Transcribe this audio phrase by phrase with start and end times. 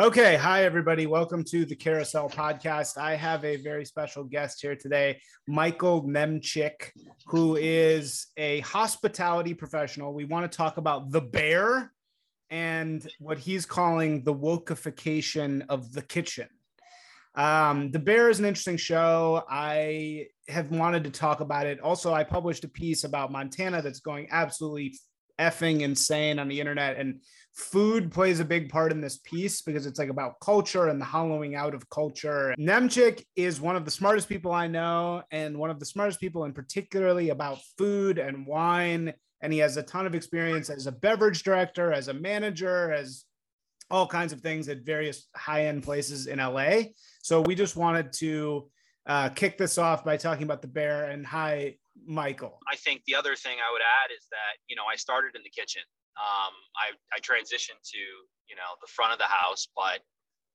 [0.00, 1.06] Okay, hi everybody.
[1.06, 2.96] Welcome to the Carousel Podcast.
[2.96, 6.92] I have a very special guest here today, Michael Nemcik,
[7.26, 10.14] who is a hospitality professional.
[10.14, 11.92] We want to talk about the bear
[12.48, 16.48] and what he's calling the wokeification of the kitchen.
[17.34, 19.44] Um, the Bear is an interesting show.
[19.48, 21.80] I have wanted to talk about it.
[21.80, 24.94] Also, I published a piece about Montana that's going absolutely
[25.40, 27.20] effing insane on the internet and
[27.54, 31.04] food plays a big part in this piece because it's like about culture and the
[31.04, 32.54] hollowing out of culture.
[32.58, 36.44] Nemcik is one of the smartest people I know and one of the smartest people
[36.44, 39.12] in particularly about food and wine
[39.42, 43.24] and he has a ton of experience as a beverage director, as a manager, as
[43.90, 46.82] all kinds of things at various high-end places in LA.
[47.22, 48.70] So we just wanted to
[49.06, 51.76] uh, kick this off by talking about the bear and hi
[52.06, 52.58] Michael.
[52.70, 55.42] I think the other thing I would add is that, you know, I started in
[55.42, 55.82] the kitchen.
[56.16, 58.02] Um, I, I transitioned to,
[58.48, 60.00] you know, the front of the house, but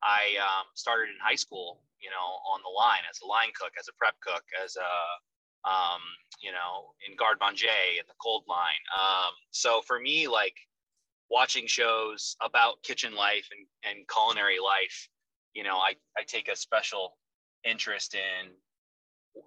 [0.04, 3.74] I um, started in high school, you know, on the line as a line cook,
[3.80, 4.94] as a prep cook, as a,
[5.70, 6.02] um,
[6.42, 8.84] you know, in garde manger in the cold line.
[8.94, 10.56] Um, so for me, like
[11.30, 15.10] watching shows about kitchen life and, and culinary life,
[15.54, 17.18] you know, I, I take a special
[17.66, 18.54] interest in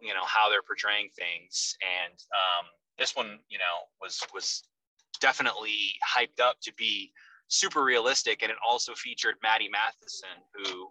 [0.00, 2.66] you know how they're portraying things and um,
[2.98, 4.62] this one you know was was
[5.20, 7.12] definitely hyped up to be
[7.48, 10.88] super realistic and it also featured Matty Matheson who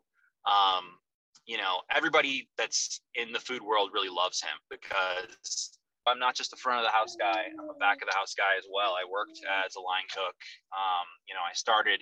[0.49, 0.97] um,
[1.45, 5.77] you know everybody that's in the food world really loves him because
[6.07, 8.33] I'm not just a front of the house guy I'm a back of the house
[8.33, 8.95] guy as well.
[8.99, 10.35] I worked as a line cook.
[10.73, 12.01] Um, you know I started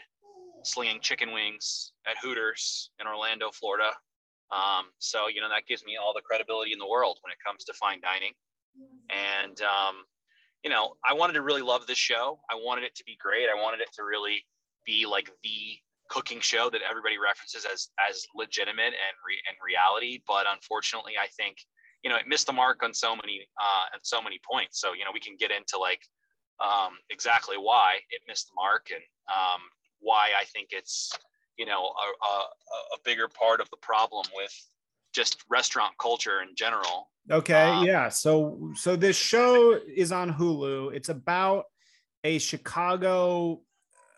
[0.63, 3.91] slinging chicken wings at Hooters in Orlando Florida.
[4.51, 7.37] Um, so, you know, that gives me all the credibility in the world when it
[7.45, 8.31] comes to fine dining.
[9.09, 10.03] And, um,
[10.63, 12.39] you know, I wanted to really love this show.
[12.49, 13.47] I wanted it to be great.
[13.49, 14.43] I wanted it to really
[14.85, 15.77] be like the
[16.09, 20.21] cooking show that everybody references as as legitimate and re- and reality.
[20.27, 21.57] But unfortunately, I think
[22.03, 24.79] you know it missed the mark on so many uh, on so many points.
[24.81, 26.01] So you know we can get into like
[26.59, 29.61] um, exactly why it missed the mark and um,
[29.99, 31.11] why I think it's
[31.57, 32.35] you know a, a,
[32.95, 34.53] a bigger part of the problem with
[35.13, 37.09] just restaurant culture in general.
[37.29, 38.09] Okay, um, yeah.
[38.09, 40.93] So so this show is on Hulu.
[40.93, 41.65] It's about
[42.23, 43.61] a Chicago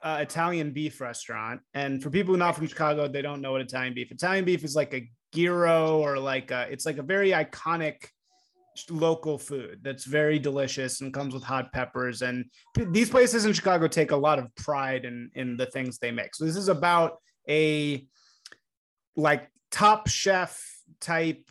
[0.02, 1.62] uh, Italian beef restaurant.
[1.74, 4.12] And for people not from Chicago, they don't know what Italian beef.
[4.12, 8.08] Italian beef is like a gyro or like a, it's like a very iconic
[8.90, 12.22] local food that's very delicious and comes with hot peppers.
[12.22, 12.46] And
[12.76, 16.34] these places in Chicago take a lot of pride in in the things they make.
[16.36, 17.18] So this is about
[17.50, 18.08] a
[19.16, 20.64] like top chef
[21.02, 21.44] type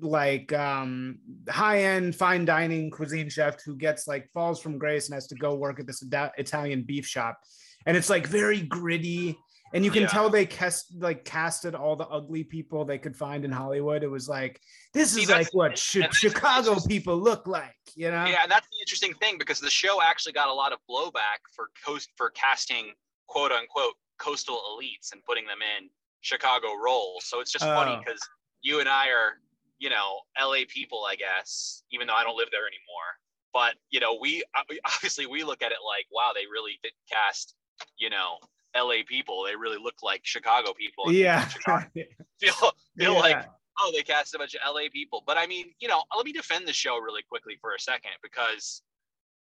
[0.00, 1.18] like um
[1.48, 5.54] high-end fine dining cuisine chef who gets like falls from grace and has to go
[5.54, 6.02] work at this
[6.38, 7.38] Italian beef shop
[7.86, 9.36] and it's like very gritty
[9.74, 10.08] and you can yeah.
[10.08, 14.04] tell they cast like casted all the ugly people they could find in Hollywood.
[14.04, 14.60] It was like
[14.94, 18.24] this See, is like what Chicago people look like, you know?
[18.24, 21.42] Yeah, and that's the interesting thing because the show actually got a lot of blowback
[21.52, 22.92] for coast for casting
[23.26, 25.88] quote unquote coastal elites and putting them in
[26.20, 27.24] Chicago roles.
[27.24, 27.74] So it's just oh.
[27.74, 28.20] funny because
[28.62, 29.40] you and I are,
[29.78, 33.10] you know, LA people, I guess, even though I don't live there anymore.
[33.52, 34.42] But you know, we
[34.86, 37.54] obviously we look at it like, wow, they really did cast,
[37.98, 38.38] you know,
[38.76, 39.44] LA people.
[39.44, 41.12] They really look like Chicago people.
[41.12, 41.46] Yeah.
[41.48, 41.86] Chicago.
[42.40, 42.54] feel
[42.98, 43.20] feel yeah.
[43.20, 43.46] like
[43.80, 45.22] oh, they cast a bunch of LA people.
[45.26, 48.12] But I mean, you know, let me defend the show really quickly for a second
[48.22, 48.82] because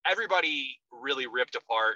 [0.10, 1.96] everybody really ripped apart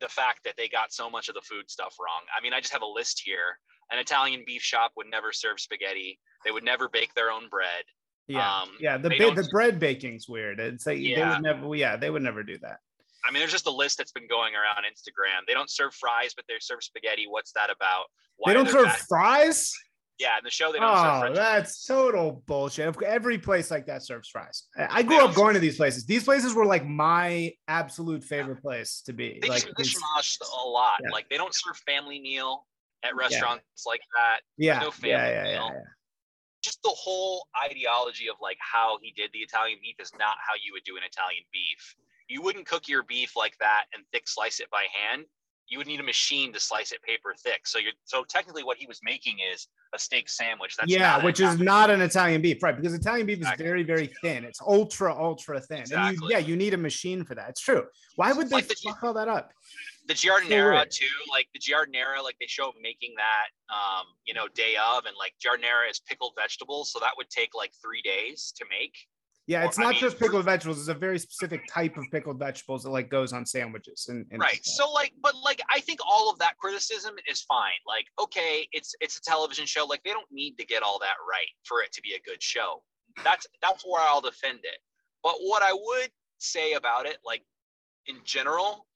[0.00, 2.22] the fact that they got so much of the food stuff wrong.
[2.36, 3.58] I mean, I just have a list here.
[3.92, 6.18] An Italian beef shop would never serve spaghetti.
[6.44, 7.84] They would never bake their own bread.
[8.28, 8.96] Yeah, um, yeah.
[8.96, 10.60] The ba- the bread baking's weird.
[10.60, 11.16] It's like yeah.
[11.16, 11.74] they would never.
[11.74, 12.78] Yeah, they would never do that.
[13.24, 15.46] I mean, there's just a list that's been going around Instagram.
[15.46, 17.26] They don't serve fries, but they serve spaghetti.
[17.28, 18.04] What's that about?
[18.36, 19.72] Why they don't serve fries.
[20.18, 22.94] Yeah, in the show they don't oh, that's total bullshit.
[23.02, 24.64] Every place like that serves fries.
[24.78, 26.04] I grew up going to these places.
[26.04, 28.68] These places were like my absolute favorite yeah.
[28.68, 29.40] place to be.
[29.42, 31.00] They like just a lot.
[31.02, 31.10] Yeah.
[31.10, 32.66] Like they don't serve family meal
[33.02, 33.90] at restaurants yeah.
[33.90, 34.40] like that.
[34.56, 34.78] Yeah.
[34.80, 35.82] no family yeah, yeah, meal.
[36.62, 40.54] Just the whole ideology of like how he did the Italian beef is not how
[40.62, 41.96] you would do an Italian beef.
[42.28, 45.26] You wouldn't cook your beef like that and thick slice it by hand
[45.72, 47.66] you would need a machine to slice it paper thick.
[47.66, 50.76] So you're so technically what he was making is a steak sandwich.
[50.76, 52.76] That's yeah, which is not an Italian beef, right?
[52.76, 53.64] Because Italian beef exactly.
[53.64, 54.44] is very, very thin.
[54.44, 55.80] It's ultra, ultra thin.
[55.80, 56.28] Exactly.
[56.28, 57.48] You, yeah, you need a machine for that.
[57.48, 57.84] It's true.
[58.16, 59.50] Why would they like the, fuck all that up?
[60.08, 64.74] The giardiniera too, like the giardiniera, like they show making that, um, you know, day
[64.76, 68.64] of, and like giardiniera is pickled vegetables, so that would take like three days to
[68.68, 68.94] make.
[69.48, 70.78] Yeah, it's not I mean, just pickled vegetables.
[70.78, 74.40] It's a very specific type of pickled vegetables that like goes on sandwiches and, and
[74.40, 74.64] right.
[74.64, 77.80] So like, but like, I think all of that criticism is fine.
[77.86, 79.84] Like, okay, it's it's a television show.
[79.84, 82.40] Like, they don't need to get all that right for it to be a good
[82.40, 82.82] show.
[83.24, 84.78] That's that's where I'll defend it.
[85.24, 87.42] But what I would say about it, like
[88.06, 88.86] in general,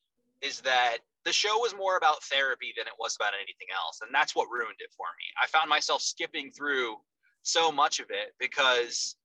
[0.43, 4.11] is that the show was more about therapy than it was about anything else, and
[4.15, 5.27] that's what ruined it for me.
[5.43, 6.97] I found myself skipping through
[7.43, 9.17] so much of it because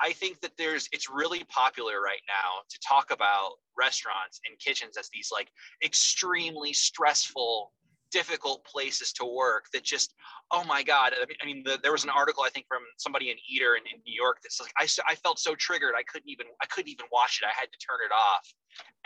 [0.00, 4.96] I think that there's it's really popular right now to talk about restaurants and kitchens
[4.96, 5.48] as these like
[5.84, 7.72] extremely stressful
[8.12, 10.14] difficult places to work that just
[10.50, 11.12] oh my god.
[11.14, 13.76] I mean, I mean the, there was an article i think from somebody in eater
[13.76, 16.66] in, in new york that's like I, I felt so triggered i couldn't even i
[16.66, 17.46] couldn't even watch it.
[17.46, 18.52] I had to turn it off.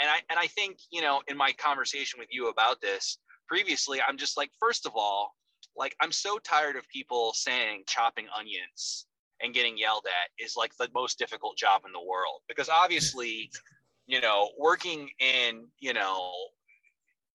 [0.01, 3.19] And i and i think you know in my conversation with you about this
[3.49, 5.35] previously i'm just like first of all
[5.77, 9.07] like i'm so tired of people saying chopping onions
[9.43, 12.41] and getting yelled at is like the most difficult job in the world.
[12.49, 13.51] Because obviously
[14.07, 16.33] you know working in you know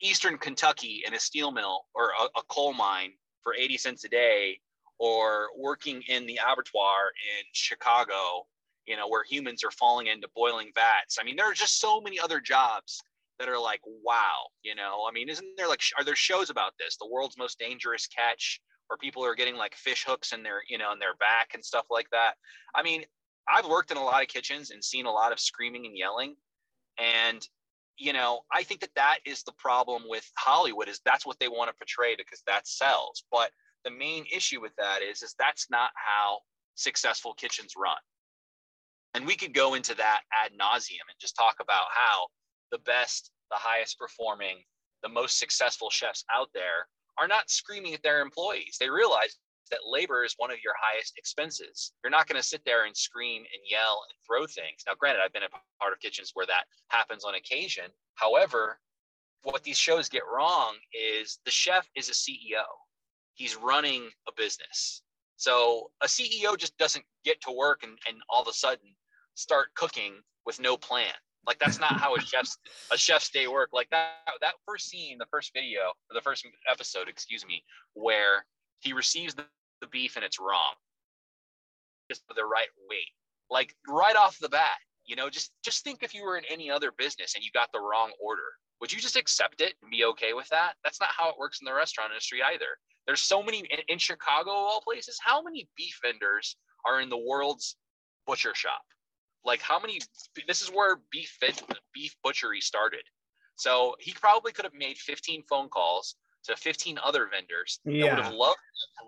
[0.02, 3.12] eastern kentucky in a steel mill or a, a, coal mine
[3.44, 4.60] for 80 cents a day
[5.00, 8.46] or working in the abattoir in chicago
[8.86, 11.18] you know where humans are falling into boiling vats.
[11.20, 13.02] I mean there are just so many other jobs
[13.40, 16.74] that are like wow you know i mean isn't there like are there shows about
[16.80, 16.98] this?
[16.98, 20.78] The world's most dangerous catch where people are getting like fish hooks in their you
[20.78, 22.34] know in their back and stuff like that.
[22.76, 23.04] I mean
[23.52, 26.36] i've worked in a lot of kitchens and seen a lot of screaming and yelling
[27.00, 27.48] and
[27.98, 31.48] you know i think that that is the problem with hollywood is that's what they
[31.48, 33.52] want to portray because that sells but
[33.84, 36.40] the main issue with that is is that's not how
[36.76, 37.98] successful kitchens run
[39.14, 42.28] and we could go into that ad nauseum and just talk about how
[42.72, 44.64] the best the highest performing
[45.04, 48.78] the most successful chefs out there are not screaming at their employees.
[48.80, 49.38] They realize
[49.72, 51.94] that labor is one of your highest expenses.
[52.04, 54.84] You're not going to sit there and scream and yell and throw things.
[54.86, 57.86] Now, granted, I've been a part of kitchens where that happens on occasion.
[58.16, 58.80] However,
[59.44, 62.64] what these shows get wrong is the chef is a CEO.
[63.34, 65.02] He's running a business.
[65.38, 68.94] So a CEO just doesn't get to work and, and all of a sudden
[69.34, 70.14] start cooking
[70.46, 71.14] with no plan.
[71.48, 72.58] Like that's not how a chef's
[72.92, 73.70] a chef's day work.
[73.74, 77.64] Like that that first scene, the first video, the first episode, excuse me,
[77.94, 78.46] where
[78.82, 79.46] he receives the,
[79.82, 80.74] the beef and it's wrong,
[82.10, 83.12] just the right weight.
[83.50, 86.70] Like right off the bat, you know, just just think if you were in any
[86.72, 88.50] other business and you got the wrong order,
[88.80, 90.74] would you just accept it and be okay with that?
[90.84, 92.78] That's not how it works in the restaurant industry either.
[93.08, 95.20] There's so many in, in Chicago, all places.
[95.22, 96.56] How many beef vendors
[96.86, 97.76] are in the world's
[98.26, 98.82] butcher shop?
[99.44, 100.00] like how many
[100.48, 101.38] this is where beef
[101.94, 103.04] beef butchery started
[103.56, 108.06] so he probably could have made 15 phone calls to 15 other vendors yeah.
[108.06, 108.58] that would have loved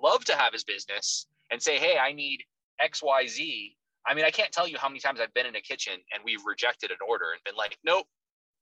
[0.01, 2.39] loved to have his business and say hey i need
[2.83, 3.75] xyz
[4.07, 6.23] i mean i can't tell you how many times i've been in a kitchen and
[6.25, 8.05] we've rejected an order and been like nope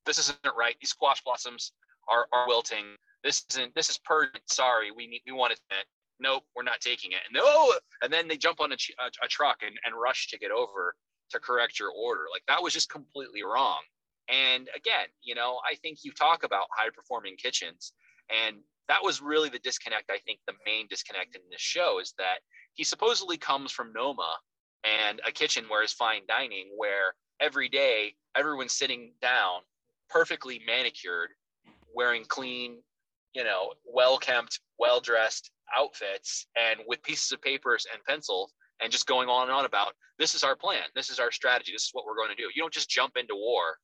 [0.06, 1.72] this isn't right these squash blossoms
[2.08, 5.60] are, are wilting this isn't this is per sorry we need we want it
[6.20, 7.72] nope we're not taking it and no
[8.02, 10.94] and then they jump on a, a, a truck and, and rush to get over
[11.32, 12.22] to correct your order.
[12.32, 13.80] Like that was just completely wrong.
[14.28, 17.92] And again, you know, I think you talk about high performing kitchens,
[18.30, 18.56] and
[18.88, 20.10] that was really the disconnect.
[20.10, 22.40] I think the main disconnect in this show is that
[22.74, 24.36] he supposedly comes from Noma
[24.84, 29.60] and a kitchen where it's fine dining, where every day everyone's sitting down,
[30.10, 31.30] perfectly manicured,
[31.94, 32.78] wearing clean,
[33.34, 38.52] you know, well kempt, well dressed outfits, and with pieces of papers and pencils
[38.82, 41.72] and just going on and on about this is our plan, this is our strategy,
[41.72, 42.48] this is what we're going to do.
[42.54, 43.76] You don't just jump into war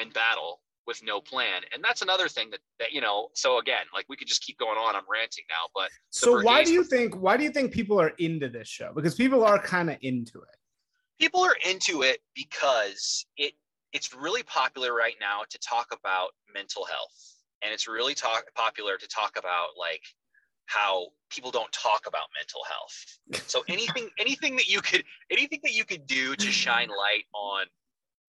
[0.00, 1.60] and battle with no plan.
[1.72, 4.58] And that's another thing that, that you know, so again, like we could just keep
[4.58, 4.96] going on.
[4.96, 8.14] I'm ranting now, but so why do you think why do you think people are
[8.18, 8.90] into this show?
[8.96, 10.56] Because people are kind of into it.
[11.20, 13.52] People are into it because it
[13.92, 17.34] it's really popular right now to talk about mental health.
[17.62, 20.02] And it's really talk popular to talk about like
[20.66, 23.42] how people don't talk about mental health.
[23.46, 27.66] So anything anything that you could anything that you could do to shine light on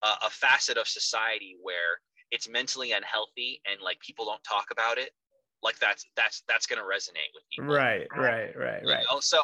[0.02, 2.00] a, a facet of society where
[2.30, 5.10] it's mentally unhealthy and like people don't talk about it
[5.62, 9.20] like that's that's that's going to resonate with people right right right right know?
[9.20, 9.38] so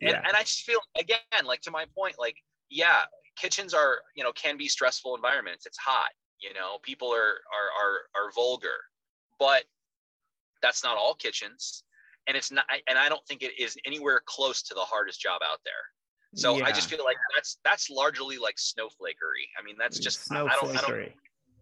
[0.00, 0.22] and, yeah.
[0.26, 2.36] and i just feel again like to my point like
[2.70, 3.02] yeah
[3.36, 6.10] kitchens are you know can be stressful environments it's hot
[6.40, 8.76] you know people are are are, are vulgar
[9.38, 9.64] but
[10.62, 11.84] that's not all kitchens
[12.26, 15.40] and it's not and i don't think it is anywhere close to the hardest job
[15.44, 15.72] out there
[16.34, 16.64] so yeah.
[16.64, 20.56] i just feel like that's that's largely like snowflakery i mean that's just I, I,
[20.60, 21.12] don't, I don't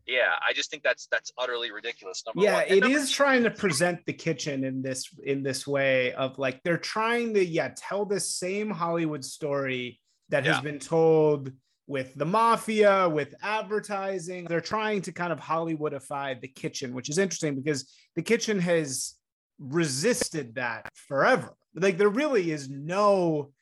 [0.06, 3.50] yeah i just think that's that's utterly ridiculous number yeah it is two, trying to
[3.50, 8.04] present the kitchen in this in this way of like they're trying to yeah tell
[8.04, 10.54] this same hollywood story that yeah.
[10.54, 11.52] has been told
[11.86, 14.44] with the mafia, with advertising.
[14.44, 19.14] They're trying to kind of Hollywoodify the kitchen, which is interesting because the kitchen has
[19.58, 21.54] resisted that forever.
[21.74, 23.52] Like there really is no,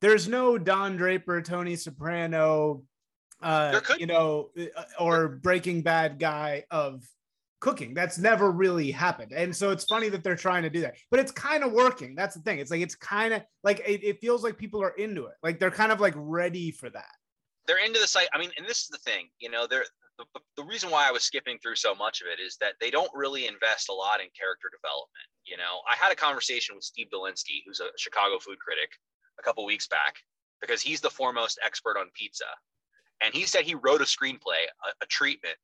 [0.00, 2.82] there's no Don Draper, Tony Soprano,
[3.42, 7.04] uh, you know, uh, or Breaking Bad guy of
[7.60, 7.94] cooking.
[7.94, 9.32] That's never really happened.
[9.32, 12.14] And so it's funny that they're trying to do that, but it's kind of working.
[12.14, 12.58] That's the thing.
[12.58, 15.34] It's like, it's kind of like, it, it, feels like people are into it.
[15.42, 17.12] Like they're kind of like ready for that.
[17.66, 18.28] They're into the site.
[18.32, 19.84] I mean, and this is the thing, you know, they're,
[20.18, 20.24] the,
[20.56, 23.10] the reason why I was skipping through so much of it is that they don't
[23.14, 25.28] really invest a lot in character development.
[25.44, 28.90] You know, I had a conversation with Steve Dolinsky, who's a Chicago food critic,
[29.38, 30.16] a couple weeks back,
[30.60, 32.46] because he's the foremost expert on pizza.
[33.22, 35.56] And he said he wrote a screenplay, a, a treatment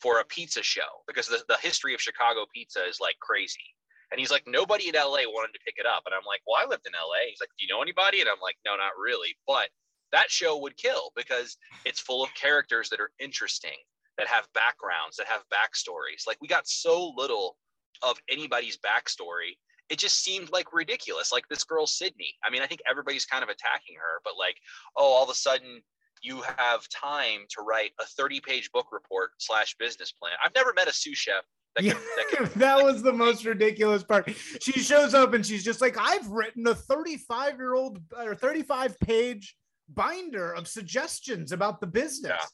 [0.00, 3.74] for a pizza show because the, the history of Chicago pizza is like crazy.
[4.10, 6.02] And he's like, nobody in LA wanted to pick it up.
[6.04, 7.30] And I'm like, well, I lived in LA.
[7.30, 8.20] He's like, do you know anybody?
[8.20, 9.36] And I'm like, no, not really.
[9.46, 9.68] But
[10.12, 13.78] that show would kill because it's full of characters that are interesting,
[14.18, 16.26] that have backgrounds, that have backstories.
[16.26, 17.56] Like we got so little
[18.02, 19.56] of anybody's backstory.
[19.88, 21.32] It just seemed like ridiculous.
[21.32, 22.34] Like this girl, Sydney.
[22.44, 24.56] I mean, I think everybody's kind of attacking her, but like,
[24.96, 25.82] oh, all of a sudden
[26.22, 30.32] you have time to write a 30 page book report slash business plan.
[30.44, 31.44] I've never met a sous chef
[31.76, 34.30] that, yeah, that, that, was the most ridiculous part.
[34.60, 38.98] She shows up and she's just like, I've written a 35 year old or 35
[39.00, 39.56] page
[39.88, 42.30] binder of suggestions about the business.
[42.30, 42.46] Yeah.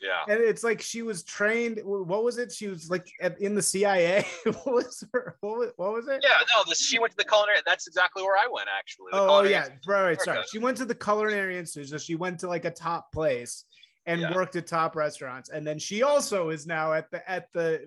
[0.00, 0.32] Yeah.
[0.32, 1.80] And it's like she was trained.
[1.84, 2.52] What was it?
[2.52, 4.24] She was like in the CIA.
[4.44, 5.36] what was her?
[5.40, 6.20] What was, what was it?
[6.22, 7.58] Yeah, no, this, she went to the culinary.
[7.66, 9.10] That's exactly where I went, actually.
[9.12, 9.68] oh, oh yeah.
[9.86, 10.20] Right, right.
[10.20, 10.44] Sorry.
[10.52, 11.88] She went to the culinary institute.
[11.88, 13.64] So she went to like a top place
[14.08, 14.34] and yeah.
[14.34, 17.86] worked at top restaurants and then she also is now at the at the,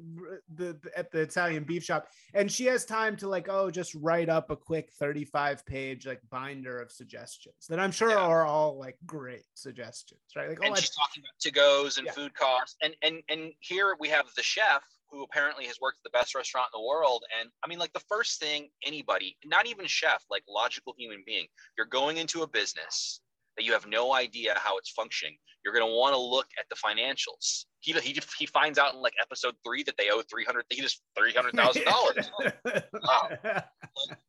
[0.56, 4.30] the at the Italian beef shop and she has time to like oh just write
[4.30, 8.18] up a quick 35 page like binder of suggestions that I'm sure yeah.
[8.18, 11.98] are all like great suggestions right like oh, and oh, she's talking about to goes
[11.98, 12.14] and yeah.
[12.14, 16.04] food costs and and and here we have the chef who apparently has worked at
[16.12, 19.66] the best restaurant in the world and I mean like the first thing anybody not
[19.66, 21.48] even chef like logical human being
[21.78, 23.22] you're going into a business
[23.58, 25.38] that you have no idea how it's functioning.
[25.64, 27.66] You're going to want to look at the financials.
[27.80, 31.02] He, he, he finds out in like episode three that they owe 300, he just
[31.18, 32.84] $300,000.
[33.04, 33.64] wow.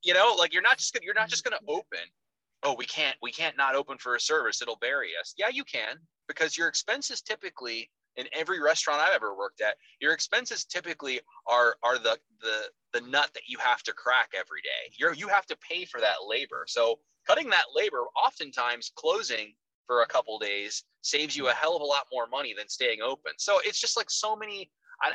[0.03, 2.07] You know, like you're not just gonna, you're not just going to open.
[2.65, 4.63] Oh, we can't, we can't not open for a service.
[4.63, 5.35] It'll bury us.
[5.37, 5.97] Yeah, you can
[6.29, 11.77] because your expenses typically in every restaurant I've ever worked at, your expenses typically are
[11.83, 14.95] are the the the nut that you have to crack every day.
[14.99, 16.65] You're you have to pay for that labor.
[16.69, 19.55] So cutting that labor, oftentimes closing
[19.87, 23.01] for a couple days saves you a hell of a lot more money than staying
[23.03, 23.33] open.
[23.39, 24.71] So it's just like so many.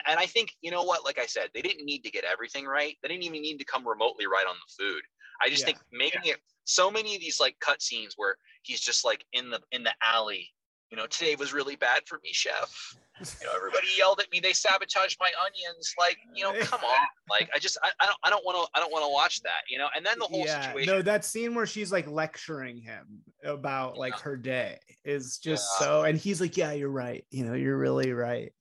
[0.07, 2.65] And I think, you know what, like I said, they didn't need to get everything
[2.65, 2.95] right.
[3.01, 5.01] They didn't even need to come remotely right on the food.
[5.41, 5.67] I just yeah.
[5.67, 6.33] think making yeah.
[6.33, 9.83] it so many of these like cut scenes where he's just like in the in
[9.83, 10.51] the alley
[10.89, 12.95] you know, today was really bad for me, chef.
[13.19, 14.39] You know, everybody yelled at me.
[14.39, 15.93] They sabotaged my onions.
[15.99, 17.07] Like, you know, come on.
[17.29, 19.41] Like, I just, I, I don't, I don't want to, I don't want to watch
[19.41, 19.61] that.
[19.69, 20.93] You know, and then the whole yeah, situation.
[20.93, 25.85] No, that scene where she's like lecturing him about like her day is just yeah.
[25.85, 27.25] so, and he's like, yeah, you're right.
[27.31, 28.51] You know, you're really right.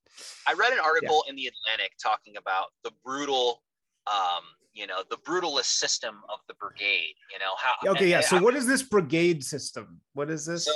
[0.48, 3.62] I read an article in the Atlantic talking about the brutal,
[4.06, 7.14] um, you know, the brutalist system of the brigade.
[7.32, 7.90] You know how.
[7.92, 8.20] Okay, yeah.
[8.20, 10.00] So, what is this brigade system?
[10.14, 10.64] What is this?
[10.64, 10.72] So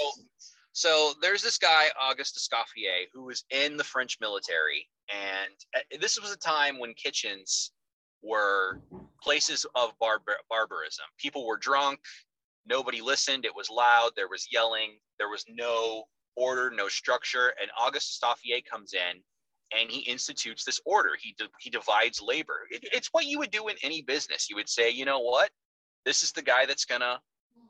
[0.73, 4.89] so there's this guy, Auguste Escoffier, who was in the French military.
[5.11, 7.73] And uh, this was a time when kitchens
[8.23, 8.81] were
[9.23, 11.05] places of barbar- barbarism.
[11.19, 11.99] People were drunk.
[12.67, 13.45] Nobody listened.
[13.45, 14.11] It was loud.
[14.17, 14.99] There was yelling.
[15.19, 16.05] There was no
[16.37, 17.53] order, no structure.
[17.61, 19.21] And Auguste Escoffier comes in
[19.77, 21.11] and he institutes this order.
[21.21, 22.67] He, he divides labor.
[22.71, 24.49] It, it's what you would do in any business.
[24.49, 25.51] You would say, you know what?
[26.05, 27.19] This is the guy that's going to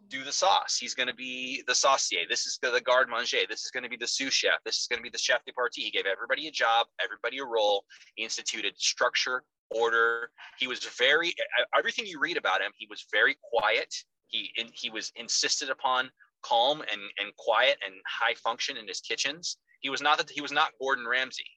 [0.08, 0.76] do the sauce.
[0.78, 2.20] He's going to be the saucier.
[2.28, 3.38] This is the, the garde manger.
[3.48, 4.58] This is going to be the sous chef.
[4.64, 5.82] This is going to be the chef de partie.
[5.82, 7.84] He gave everybody a job, everybody a role.
[8.16, 10.30] He instituted structure, order.
[10.58, 11.34] He was very
[11.76, 12.72] everything you read about him.
[12.76, 13.94] He was very quiet.
[14.26, 16.10] He he was insisted upon
[16.42, 19.58] calm and and quiet and high function in his kitchens.
[19.80, 21.50] He was not that he was not Gordon Ramsay.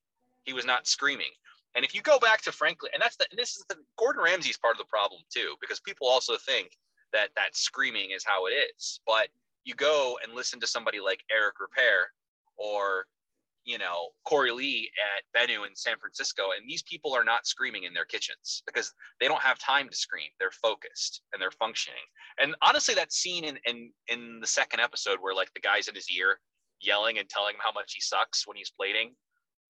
[0.44, 1.32] He was not screaming.
[1.76, 4.24] And if you go back to frankly, and that's the and this is the Gordon
[4.24, 6.70] Ramsay's part of the problem too, because people also think
[7.14, 9.00] that that screaming is how it is.
[9.06, 9.30] But
[9.64, 12.08] you go and listen to somebody like Eric Ripert
[12.58, 13.06] or
[13.66, 17.84] you know Corey Lee at Benu in San Francisco, and these people are not screaming
[17.84, 18.92] in their kitchens because
[19.22, 20.30] they don't have time to scream.
[20.40, 22.04] They're focused and they're functioning.
[22.42, 25.96] And honestly, that scene in in in the second episode where like the guy's in
[25.96, 26.40] his ear
[26.82, 29.16] yelling and telling him how much he sucks when he's plating,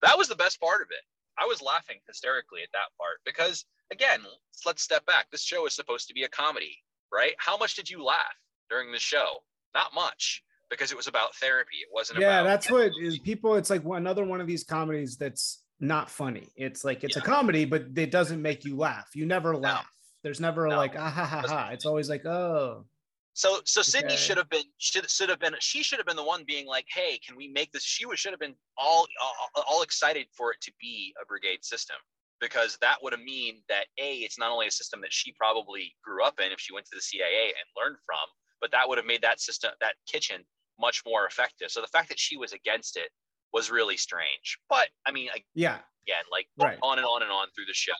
[0.01, 1.03] that was the best part of it.
[1.37, 4.21] I was laughing hysterically at that part because again,
[4.65, 5.27] let's step back.
[5.31, 6.77] This show is supposed to be a comedy
[7.13, 7.33] right?
[7.37, 8.35] How much did you laugh
[8.69, 9.25] during the show?
[9.73, 11.77] Not much, because it was about therapy.
[11.77, 13.55] It wasn't yeah, about that's what is people.
[13.55, 16.47] It's like another one of these comedies that's not funny.
[16.55, 17.23] It's like it's yeah.
[17.23, 19.09] a comedy, but it doesn't make you laugh.
[19.13, 19.83] You never laugh.
[19.83, 19.89] No.
[20.23, 20.77] There's never no.
[20.77, 21.69] like ah ha ha ha.
[21.71, 22.85] It's always like oh.
[23.33, 24.15] So so Sydney okay.
[24.15, 26.85] should have been should should have been she should have been the one being like,
[26.93, 27.83] hey, can we make this?
[27.83, 31.97] She should have been all, all all excited for it to be a brigade system
[32.43, 35.95] because that would have mean that a it's not only a system that she probably
[36.03, 38.27] grew up in if she went to the CIA and learned from,
[38.61, 40.43] but that would have made that system that kitchen
[40.79, 41.71] much more effective.
[41.71, 43.09] So the fact that she was against it
[43.53, 44.57] was really strange.
[44.69, 46.77] But I mean, yeah, again, like right.
[46.81, 47.93] on and on and on through the show,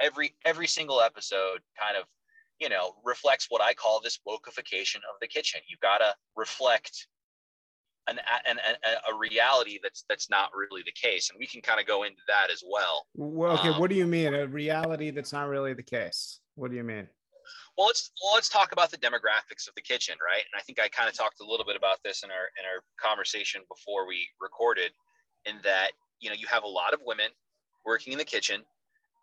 [0.00, 2.04] every every single episode kind of
[2.60, 5.62] you know, reflects what I call this wokeification of the kitchen.
[5.66, 7.08] You've got to reflect
[8.08, 8.76] an, an, an,
[9.12, 12.22] a reality that's that's not really the case, and we can kind of go into
[12.28, 13.06] that as well.
[13.14, 16.40] Well, okay, um, what do you mean a reality that's not really the case?
[16.54, 17.08] What do you mean?
[17.76, 20.42] Well, let's well, let's talk about the demographics of the kitchen, right?
[20.42, 22.64] And I think I kind of talked a little bit about this in our in
[22.64, 24.92] our conversation before we recorded,
[25.46, 25.90] in that
[26.20, 27.28] you know you have a lot of women
[27.84, 28.62] working in the kitchen,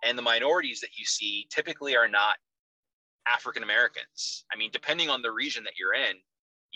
[0.03, 2.37] and the minorities that you see typically are not
[3.31, 4.45] African Americans.
[4.51, 6.15] I mean, depending on the region that you're in,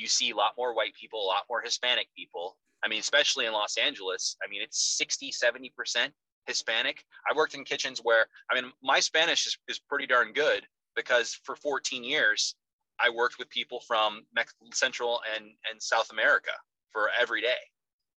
[0.01, 2.57] you see a lot more white people, a lot more Hispanic people.
[2.83, 6.09] I mean, especially in Los Angeles, I mean, it's 60, 70%
[6.47, 7.05] Hispanic.
[7.29, 10.65] I worked in kitchens where, I mean, my Spanish is, is pretty darn good
[10.95, 12.55] because for 14 years,
[12.99, 14.25] I worked with people from
[14.73, 16.51] Central and, and South America
[16.91, 17.61] for every day.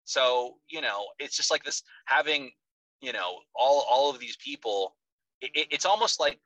[0.06, 2.52] So, you know, it's just like this having,
[3.02, 4.96] you know, all, all of these people,
[5.42, 6.40] it, it's almost like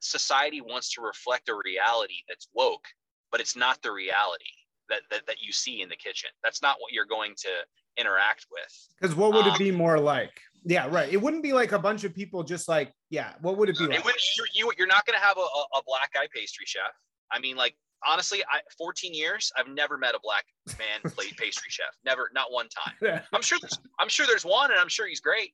[0.00, 2.84] society wants to reflect a reality that's woke,
[3.32, 4.44] but it's not the reality
[4.88, 6.30] that, that, that you see in the kitchen.
[6.42, 7.48] That's not what you're going to
[7.96, 8.88] interact with.
[9.00, 10.40] Because what would um, it be more like?
[10.64, 11.12] Yeah, right.
[11.12, 13.86] It wouldn't be like a bunch of people just like, yeah, what would it be
[13.86, 13.98] like?
[13.98, 14.14] It would,
[14.54, 16.82] you, are not going to have a, a, black eye pastry chef.
[17.30, 17.76] I mean, like,
[18.06, 20.44] honestly, I, 14 years, I've never met a black
[20.78, 21.94] man plate pastry chef.
[22.04, 23.20] Never, not one time.
[23.32, 25.52] I'm sure there's, I'm sure there's one and I'm sure he's great,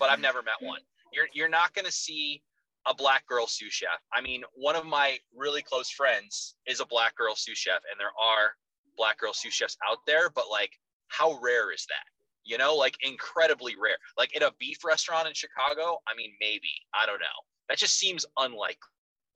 [0.00, 0.80] but I've never met one.
[1.12, 2.42] You're, you're not going to see
[2.86, 4.00] a black girl sous chef.
[4.12, 7.98] I mean, one of my really close friends is a black girl sous chef, and
[7.98, 8.52] there are
[8.96, 10.70] black girl sous chefs out there, but like,
[11.08, 12.04] how rare is that?
[12.44, 13.96] You know, like incredibly rare.
[14.18, 17.40] Like in a beef restaurant in Chicago, I mean, maybe I don't know.
[17.68, 18.76] That just seems unlikely.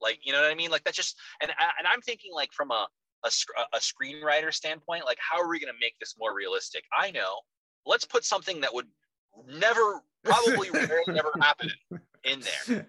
[0.01, 0.69] Like, you know what I mean?
[0.69, 2.87] Like that just and and I'm thinking like from a
[3.25, 3.29] a,
[3.73, 6.83] a screenwriter standpoint, like how are we going to make this more realistic?
[6.97, 7.39] I know.
[7.85, 8.87] Let's put something that would
[9.47, 11.71] never probably never happen
[12.23, 12.85] in there.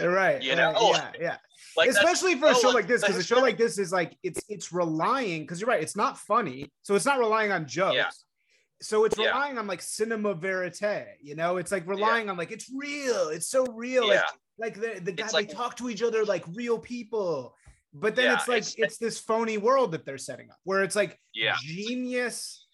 [0.08, 0.42] right.
[0.42, 0.72] You know?
[0.92, 1.36] Yeah, yeah.
[1.76, 4.42] Like Especially for a show like this, because a show like this is like it's
[4.48, 7.96] it's relying because you're right, it's not funny, so it's not relying on jokes.
[7.96, 8.10] Yeah.
[8.82, 9.60] So it's relying yeah.
[9.60, 11.56] on like cinema verite, you know.
[11.56, 12.32] It's like relying yeah.
[12.32, 14.08] on like it's real, it's so real.
[14.08, 14.20] Like,
[14.58, 17.54] like the the guy like, they talk to each other like real people,
[17.94, 20.96] but then it's like it's, it's this phony world that they're setting up where it's
[20.96, 21.18] like
[21.62, 22.66] genius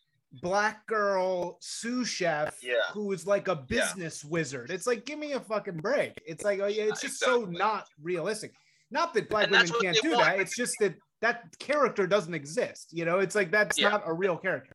[0.43, 2.75] black girl sous chef yeah.
[2.93, 4.31] who is like a business yeah.
[4.31, 4.71] wizard.
[4.71, 6.21] It's like, give me a fucking break.
[6.27, 7.45] It's like, oh yeah, it's just exactly.
[7.45, 8.55] so not realistic.
[8.91, 10.25] Not that black and women can't do want.
[10.25, 10.41] that.
[10.41, 12.89] It's just that that character doesn't exist.
[12.93, 13.89] You know, it's like that's yeah.
[13.89, 14.75] not a real character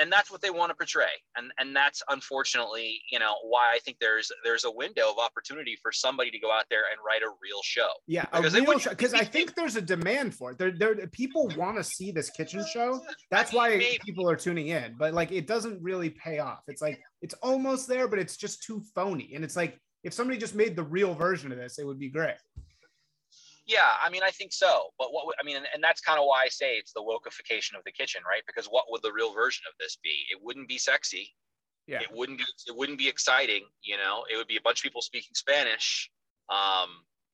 [0.00, 1.12] and that's what they want to portray.
[1.36, 5.76] And and that's unfortunately you know why i think there's there's a window of opportunity
[5.82, 7.88] for somebody to go out there and write a real show.
[8.06, 10.58] Yeah because a real show because i think there's a demand for it.
[10.58, 13.00] There, there people want to see this kitchen show.
[13.30, 13.98] That's why maybe.
[14.04, 16.60] people are tuning in but like it doesn't really pay off.
[16.68, 19.32] It's like it's almost there but it's just too phony.
[19.34, 22.08] And it's like if somebody just made the real version of this it would be
[22.08, 22.36] great
[23.66, 24.88] yeah, I mean, I think so.
[24.98, 27.76] But what I mean, and, and that's kind of why I say it's the wokeification
[27.76, 28.42] of the kitchen, right?
[28.46, 30.26] Because what would the real version of this be?
[30.30, 31.34] It wouldn't be sexy.
[31.86, 32.00] Yeah.
[32.00, 32.44] It wouldn't be.
[32.66, 33.64] It wouldn't be exciting.
[33.82, 36.10] You know, it would be a bunch of people speaking Spanish.
[36.48, 36.88] Um,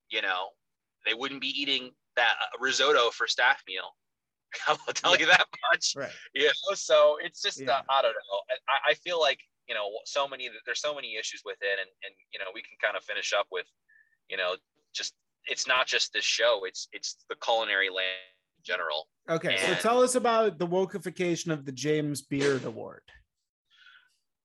[0.09, 0.49] you know,
[1.05, 3.95] they wouldn't be eating that uh, risotto for staff meal.
[4.67, 5.19] I'll tell yeah.
[5.19, 5.93] you that much.
[5.95, 6.11] Right.
[6.33, 7.71] You know, so it's just yeah.
[7.71, 8.39] uh, I don't know.
[8.69, 11.89] I, I feel like you know so many there's so many issues with it, and
[12.03, 13.65] and you know we can kind of finish up with
[14.29, 14.55] you know
[14.93, 15.13] just
[15.47, 18.07] it's not just this show; it's it's the culinary land
[18.57, 19.07] in general.
[19.29, 23.03] Okay, and, so tell us about the wokeification of the James Beard Award.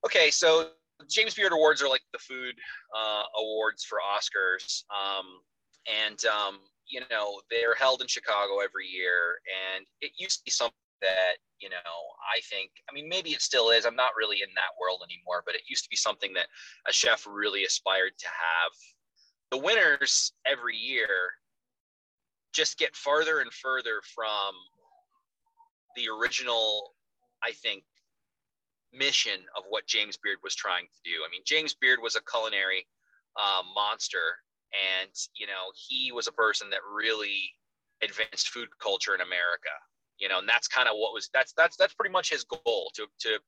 [0.05, 0.71] Okay, so
[1.09, 2.55] James Beard Awards are like the food
[2.97, 5.27] uh, awards for Oscars, um,
[5.87, 9.38] and um, you know they're held in Chicago every year.
[9.75, 11.77] And it used to be something that you know
[12.33, 13.85] I think, I mean, maybe it still is.
[13.85, 16.47] I'm not really in that world anymore, but it used to be something that
[16.88, 18.73] a chef really aspired to have
[19.53, 21.07] the winners every year
[22.55, 24.55] just get farther and further from
[25.95, 26.95] the original,
[27.45, 27.85] I think,
[28.95, 31.17] mission of what James Beard was trying to do.
[31.27, 32.87] I mean, James Beard was a culinary
[33.38, 34.41] uh, monster,
[34.73, 37.41] and you know, he was a person that really
[38.03, 39.77] advanced food culture in America.
[40.19, 42.91] you know, and that's kind of what was that's that's that's pretty much his goal
[42.95, 43.38] to to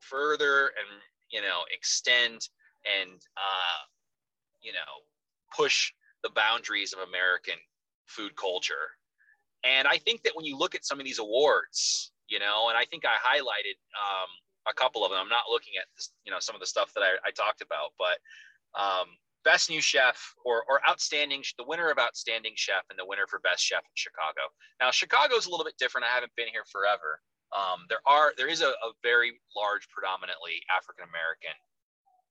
[0.00, 2.40] further and you know extend
[2.86, 3.82] and uh,
[4.62, 4.92] you know
[5.56, 7.58] push the boundaries of American
[8.06, 8.96] food culture.
[9.64, 12.76] And I think that when you look at some of these awards, you know, and
[12.78, 14.30] I think I highlighted um,
[14.68, 15.20] a couple of them.
[15.20, 17.62] I'm not looking at this, you know some of the stuff that I, I talked
[17.62, 18.18] about, but
[18.78, 19.06] um,
[19.44, 23.40] best new chef or or outstanding the winner of outstanding chef and the winner for
[23.40, 24.42] best chef in Chicago.
[24.80, 26.06] Now Chicago is a little bit different.
[26.06, 27.20] I haven't been here forever.
[27.52, 31.52] Um, there are there is a, a very large, predominantly African American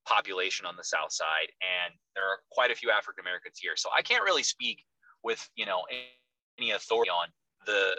[0.05, 3.73] population on the south side, and there are quite a few African Americans here.
[3.75, 4.83] So I can't really speak
[5.23, 5.83] with you know
[6.57, 7.27] any authority on
[7.65, 7.95] the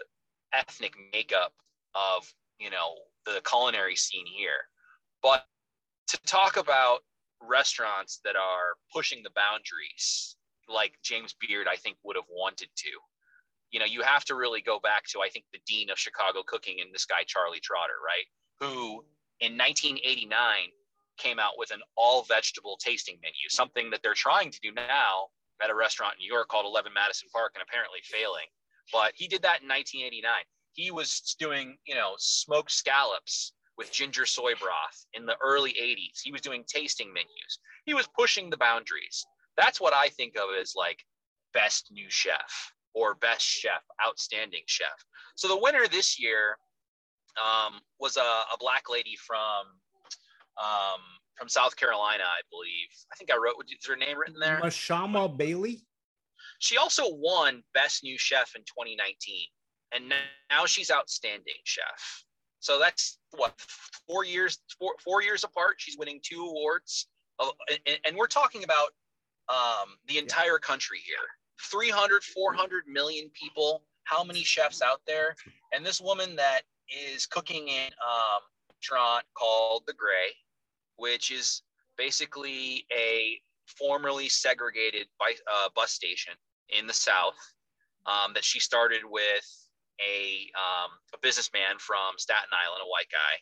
[0.52, 1.52] ethnic makeup
[1.94, 4.68] of you know the culinary scene here,
[5.22, 5.46] but
[6.08, 7.00] to talk about
[7.40, 10.36] restaurants that are pushing the boundaries
[10.68, 12.90] like James Beard, I think would have wanted to.
[13.70, 16.42] You know, you have to really go back to, I think, the dean of Chicago
[16.46, 18.26] cooking and this guy, Charlie Trotter, right?
[18.60, 19.04] Who
[19.40, 20.36] in 1989
[21.18, 25.28] came out with an all vegetable tasting menu, something that they're trying to do now
[25.62, 28.46] at a restaurant in New York called 11 Madison Park and apparently failing.
[28.92, 30.32] But he did that in 1989.
[30.72, 36.20] He was doing, you know, smoked scallops with ginger soy broth in the early 80s.
[36.22, 37.58] He was doing tasting menus.
[37.84, 39.24] He was pushing the boundaries.
[39.56, 41.04] That's what I think of as like
[41.52, 45.04] best new chef or best chef, outstanding chef.
[45.36, 46.58] So the winner this year
[47.38, 49.64] um, was a, a, black lady from
[50.58, 51.00] um,
[51.36, 52.88] from South Carolina, I believe.
[53.12, 53.54] I think I wrote.
[53.66, 54.60] Is her name written there?
[54.62, 55.82] Mashama Bailey.
[56.58, 59.46] She also won Best New Chef in 2019,
[59.94, 60.12] and
[60.50, 62.24] now she's Outstanding Chef.
[62.60, 63.52] So that's what
[64.06, 65.76] four years four, four years apart.
[65.78, 67.08] She's winning two awards,
[67.40, 68.90] and, and we're talking about
[69.48, 71.16] um, the entire country here
[71.70, 75.34] 300 400 million people how many chefs out there
[75.72, 78.40] and this woman that is cooking in um,
[79.34, 80.32] called the Grey
[80.96, 81.62] which is
[81.98, 86.34] basically a formerly segregated by, uh, bus station
[86.68, 87.34] in the south
[88.06, 89.46] um, that she started with
[90.00, 93.34] a, um, a businessman from Staten Island, a white guy.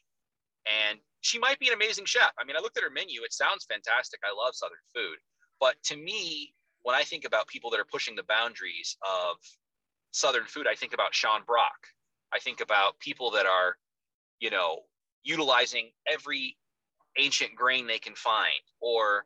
[0.88, 2.33] And she might be an amazing chef.
[2.38, 4.20] I mean, I looked at her menu, it sounds fantastic.
[4.24, 5.16] I love Southern food.
[5.59, 9.37] But to me, when I think about people that are pushing the boundaries of
[10.12, 11.87] Southern food, I think about Sean Brock.
[12.33, 13.76] I think about people that are,
[14.38, 14.81] you know,
[15.22, 16.56] utilizing every
[17.18, 19.24] ancient grain they can find or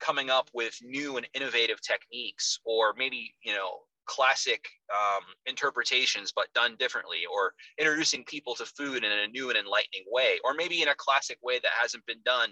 [0.00, 6.52] coming up with new and innovative techniques or maybe, you know, classic um, interpretations but
[6.54, 10.82] done differently or introducing people to food in a new and enlightening way or maybe
[10.82, 12.50] in a classic way that hasn't been done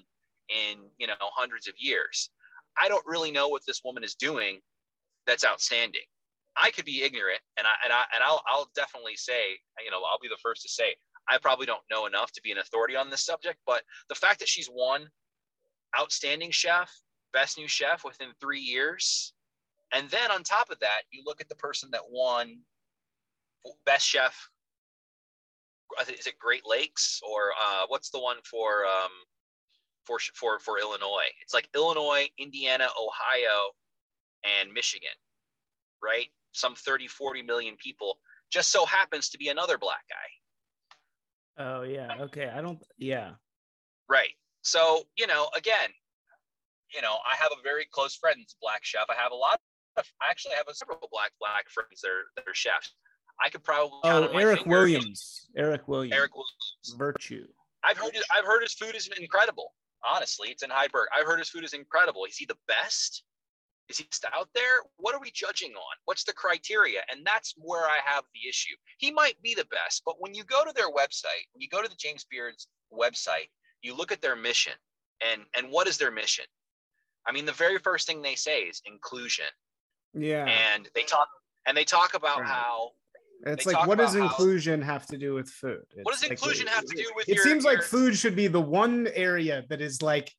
[0.49, 2.31] in you know hundreds of years.
[2.81, 4.61] I don't really know what this woman is doing
[5.27, 6.07] that's outstanding.
[6.57, 10.01] I could be ignorant and i and, I, and I'll, I'll definitely say you know
[10.11, 10.97] i'll be the first to say
[11.29, 14.39] i probably don't know enough to be an authority on this subject but the fact
[14.39, 15.09] that she's won
[15.99, 16.93] outstanding chef
[17.33, 19.33] best new chef within three years
[19.93, 22.59] and then on top of that, you look at the person that won
[23.85, 24.49] best chef.
[26.09, 29.11] Is it Great Lakes or uh, what's the one for um,
[30.05, 31.29] for for for Illinois?
[31.43, 33.73] It's like Illinois, Indiana, Ohio,
[34.45, 35.09] and Michigan,
[36.03, 36.29] right?
[36.53, 38.19] Some 30, 40 million people.
[38.51, 40.17] Just so happens to be another black guy.
[41.61, 42.09] Oh yeah.
[42.21, 42.51] Okay.
[42.53, 42.79] I don't.
[42.97, 43.33] Yeah.
[44.09, 44.31] Right.
[44.63, 45.91] So you know, again,
[46.95, 49.05] you know, I have a very close friend, black chef.
[49.11, 49.61] I have a lot
[49.97, 50.05] of.
[50.23, 52.95] I actually have a several black black friends that are, that are chefs.
[53.45, 57.47] I could probably oh Erick Williams, Erick Williams, Erick Williams, Virtue.
[57.85, 59.73] I've heard his, I've heard his food is incredible.
[60.05, 61.09] Honestly, it's in Park.
[61.15, 62.25] I've heard his food is incredible.
[62.25, 63.25] Is he the best?
[63.91, 64.83] Is he just out there?
[64.99, 65.97] What are we judging on?
[66.05, 67.01] What's the criteria?
[67.11, 68.77] And that's where I have the issue.
[68.99, 71.83] He might be the best, but when you go to their website, when you go
[71.83, 73.51] to the James Beard's website,
[73.83, 74.75] you look at their mission,
[75.29, 76.45] and and what is their mission?
[77.27, 79.47] I mean, the very first thing they say is inclusion.
[80.15, 80.47] Yeah.
[80.47, 81.29] And they talk
[81.67, 82.49] and they talk about right.
[82.49, 82.91] how
[83.47, 85.83] it's like what does inclusion how, have to do with food?
[85.97, 88.17] It's what does like, inclusion have to do with it your, seems your, like food
[88.17, 90.33] should be the one area that is like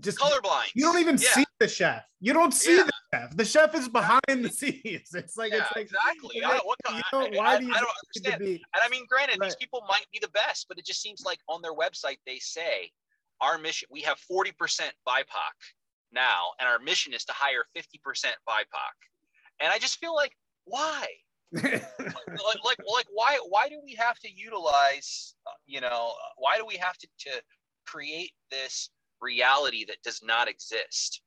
[0.00, 0.70] just colorblind.
[0.74, 1.32] You don't even yeah.
[1.32, 2.02] see the chef.
[2.20, 2.84] You don't see yeah.
[2.84, 3.36] the chef.
[3.36, 5.14] The chef is behind the scenes.
[5.14, 6.42] It's like yeah, it's like exactly.
[6.42, 8.42] I don't, what, you why I, do you I don't understand.
[8.42, 9.46] And I mean, granted, right.
[9.46, 12.38] these people might be the best, but it just seems like on their website they
[12.38, 12.90] say
[13.40, 13.88] our mission.
[13.90, 15.54] We have forty percent BIPOC
[16.12, 17.86] now, and our mission is to hire 50%
[18.48, 18.96] BIPOC.
[19.60, 20.32] And I just feel like,
[20.64, 21.06] why?
[21.52, 26.66] like, like, like, why, why do we have to utilize, uh, you know, why do
[26.66, 27.30] we have to, to
[27.86, 31.22] create this reality that does not exist?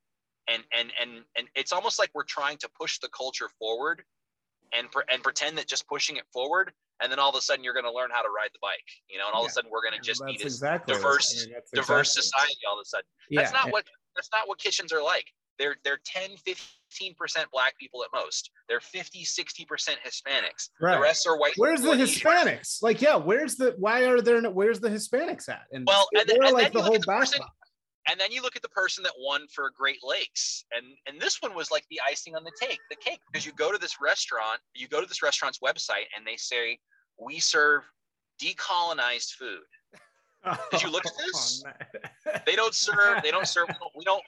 [0.48, 4.04] And, and, and, and it's almost like we're trying to push the culture forward
[4.74, 6.72] and, and pretend that just pushing it forward
[7.02, 8.86] and then all of a sudden you're going to learn how to ride the bike
[9.10, 9.48] you know and all yeah.
[9.48, 12.24] of a sudden we're going to just be this exactly diverse I mean, diverse exactly
[12.24, 13.06] society all of a sudden.
[13.30, 13.42] Yeah.
[13.42, 15.26] that's not what that's not what kitchens are like.
[15.58, 18.52] They're they're 10 15 percent black people at most.
[18.68, 20.70] They're 50 60 percent hispanics.
[20.82, 20.96] Right.
[20.96, 22.82] the rest are white where's the hispanics?
[22.82, 25.64] Like yeah where's the why are there where's the hispanics at?
[25.72, 27.46] And well and, and, and like the whole background
[28.08, 31.42] and then you look at the person that won for Great Lakes, and and this
[31.42, 33.98] one was like the icing on the cake, the cake, because you go to this
[34.02, 36.80] restaurant, you go to this restaurant's website, and they say
[37.20, 37.84] we serve
[38.42, 39.60] decolonized food.
[40.72, 41.64] Did you look at this?
[41.68, 43.22] Oh, they don't serve.
[43.22, 43.68] They don't serve.
[43.96, 44.24] We don't.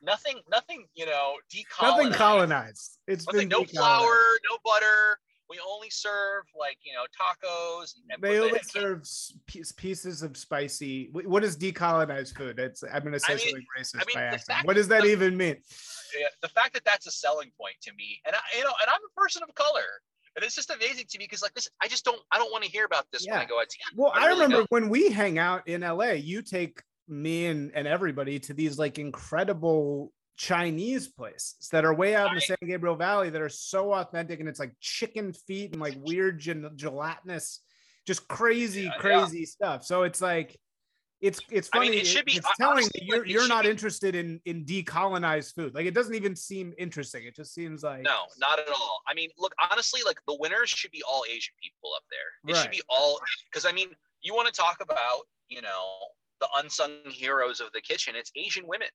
[0.00, 0.38] Nothing.
[0.48, 0.86] Nothing.
[0.94, 1.82] You know, decolonized.
[1.82, 2.98] Nothing colonized.
[3.08, 4.16] It's nothing, no flour,
[4.48, 5.18] no butter
[5.50, 7.94] we only serve like you know tacos.
[8.08, 9.02] And they only serve
[9.76, 11.10] pieces of spicy.
[11.12, 12.58] What is decolonized food?
[12.58, 14.66] It's I'm going to say I mean, something racist I mean, by accident.
[14.66, 15.56] What does that the, even mean?
[16.40, 19.00] The fact that that's a selling point to me, and I, you know, and I'm
[19.04, 19.82] a person of color.
[20.36, 22.62] And it's just amazing to me because, like this, I just don't, I don't want
[22.62, 23.32] to hear about this yeah.
[23.32, 23.76] when I go out to.
[23.96, 24.70] Well, I, I really remember don't.
[24.70, 29.00] when we hang out in LA, you take me and, and everybody to these like
[29.00, 33.92] incredible Chinese places that are way out in the San Gabriel Valley that are so
[33.92, 37.60] authentic and it's like chicken feet and like weird gelatinous,
[38.06, 39.44] just crazy, yeah, crazy yeah.
[39.44, 39.84] stuff.
[39.84, 40.58] So it's like
[41.20, 41.88] it's it's funny.
[41.88, 44.64] I mean, it should be it's telling that you're you're not be, interested in in
[44.64, 45.74] decolonized food.
[45.74, 47.24] Like it doesn't even seem interesting.
[47.24, 49.02] It just seems like no, not at all.
[49.06, 52.50] I mean, look, honestly, like the winners should be all Asian people up there.
[52.50, 52.62] It right.
[52.62, 53.20] should be all
[53.52, 53.88] because I mean,
[54.22, 55.98] you want to talk about you know
[56.40, 58.14] the unsung heroes of the kitchen.
[58.16, 58.88] It's Asian women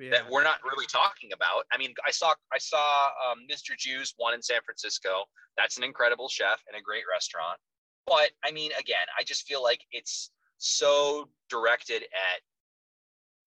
[0.00, 0.10] yeah.
[0.10, 1.64] that we're not really talking about.
[1.72, 3.76] I mean, I saw I saw um, Mr.
[3.76, 5.24] Jiu's one in San Francisco.
[5.56, 7.58] That's an incredible chef and a great restaurant.
[8.06, 12.40] But I mean, again, I just feel like it's so directed at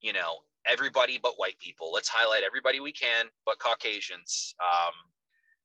[0.01, 0.37] you know
[0.69, 1.91] everybody but white people.
[1.91, 4.55] Let's highlight everybody we can but Caucasians.
[4.63, 4.93] Um,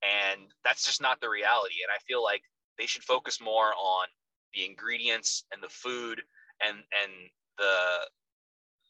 [0.03, 1.77] and that's just not the reality.
[1.83, 2.43] And I feel like
[2.79, 4.07] they should focus more on
[4.55, 6.23] the ingredients and the food
[6.65, 7.13] and and
[7.59, 7.75] the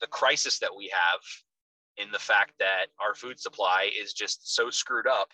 [0.00, 1.20] the crisis that we have
[1.98, 5.30] in the fact that our food supply is just so screwed up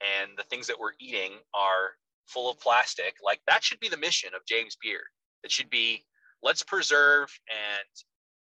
[0.00, 3.96] and the things that we're eating are full of plastic like that should be the
[3.96, 5.06] mission of james beard.
[5.42, 6.04] It should be
[6.42, 7.88] let's preserve and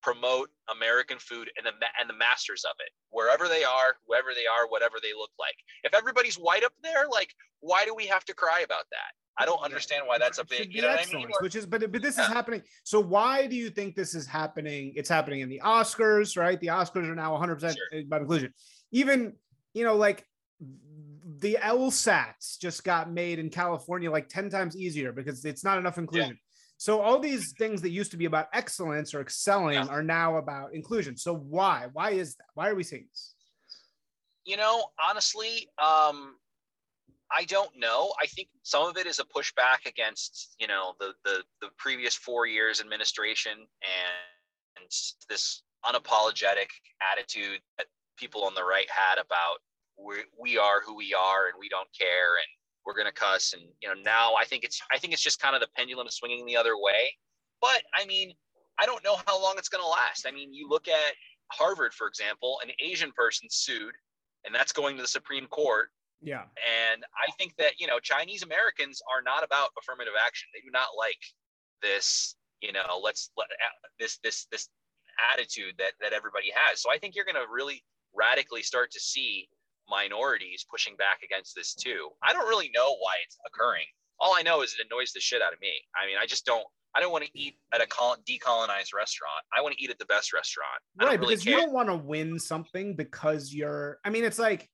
[0.06, 4.46] promote american food and the and the masters of it wherever they are whoever they
[4.46, 8.24] are whatever they look like if everybody's white up there like why do we have
[8.24, 11.12] to cry about that I don't understand why that's a big, you know what I
[11.12, 11.28] mean?
[11.40, 12.24] Which is, but but this yeah.
[12.24, 12.62] is happening.
[12.84, 14.94] So why do you think this is happening?
[14.96, 16.58] It's happening in the Oscars, right?
[16.58, 18.54] The Oscars are now 100 percent about eh, inclusion.
[18.92, 19.34] Even
[19.74, 20.24] you know, like
[21.38, 25.98] the LSATs just got made in California like 10 times easier because it's not enough
[25.98, 26.38] inclusion.
[26.78, 29.86] So all these things that used to be about excellence or excelling yeah.
[29.86, 31.16] are now about inclusion.
[31.16, 31.86] So why?
[31.92, 32.46] Why is that?
[32.54, 33.34] Why are we seeing this?
[34.44, 36.36] You know, honestly, um,
[37.32, 38.12] I don't know.
[38.22, 42.14] I think some of it is a pushback against, you know, the the, the previous
[42.14, 44.86] four years administration and, and
[45.28, 46.68] this unapologetic
[47.12, 47.86] attitude that
[48.16, 49.58] people on the right had about
[49.98, 52.50] we, we are who we are and we don't care and
[52.86, 55.40] we're going to cuss and you know now I think it's I think it's just
[55.40, 57.12] kind of the pendulum swinging the other way.
[57.60, 58.32] But I mean,
[58.78, 60.26] I don't know how long it's going to last.
[60.26, 61.14] I mean, you look at
[61.52, 63.94] Harvard for example, an Asian person sued
[64.44, 65.90] and that's going to the Supreme Court
[66.22, 66.44] yeah.
[66.64, 70.48] And I think that, you know, Chinese Americans are not about affirmative action.
[70.54, 71.20] They do not like
[71.82, 73.48] this, you know, let's let
[74.00, 74.68] this this this
[75.32, 76.80] attitude that that everybody has.
[76.80, 79.48] So I think you're going to really radically start to see
[79.88, 82.08] minorities pushing back against this too.
[82.22, 83.86] I don't really know why it's occurring.
[84.18, 85.72] All I know is it annoys the shit out of me.
[86.00, 89.44] I mean, I just don't I don't want to eat at a decolonized restaurant.
[89.54, 90.80] I want to eat at the best restaurant.
[90.98, 91.54] right, really because care.
[91.54, 93.98] you don't want to win something because you're.
[94.02, 94.70] I mean, it's like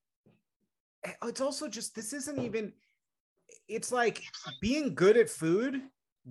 [1.04, 2.72] Eh, it's also just this isn't even
[3.68, 4.22] it's like
[4.60, 5.80] being good at food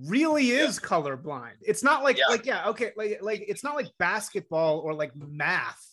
[0.08, 0.88] really is yeah.
[0.88, 1.56] colorblind.
[1.62, 2.28] It's not like yeah.
[2.30, 5.84] like yeah, okay, like like it's not like basketball or like math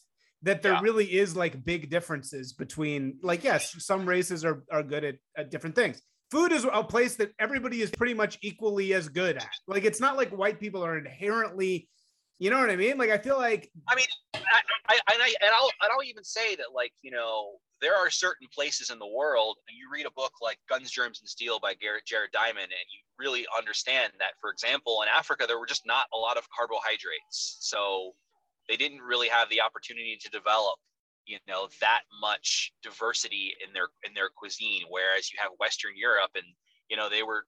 [0.42, 0.80] that there yeah.
[0.80, 5.50] really is like big differences between like yes, some races are are good at, at
[5.50, 6.00] different things.
[6.30, 9.48] Food is a place that everybody is pretty much equally as good at.
[9.66, 11.88] Like it's not like white people are inherently
[12.38, 12.98] you know what I mean?
[12.98, 16.54] Like I feel like I mean I, I, I and I'll and I'll even say
[16.56, 20.10] that like you know there are certain places in the world, and you read a
[20.10, 24.32] book like Guns, Germs, and Steel by Garrett Jared Diamond, and you really understand that,
[24.40, 27.58] for example, in Africa, there were just not a lot of carbohydrates.
[27.60, 28.14] So
[28.68, 30.76] they didn't really have the opportunity to develop
[31.26, 36.30] you know that much diversity in their in their cuisine whereas you have western europe
[36.34, 36.44] and
[36.88, 37.44] you know they were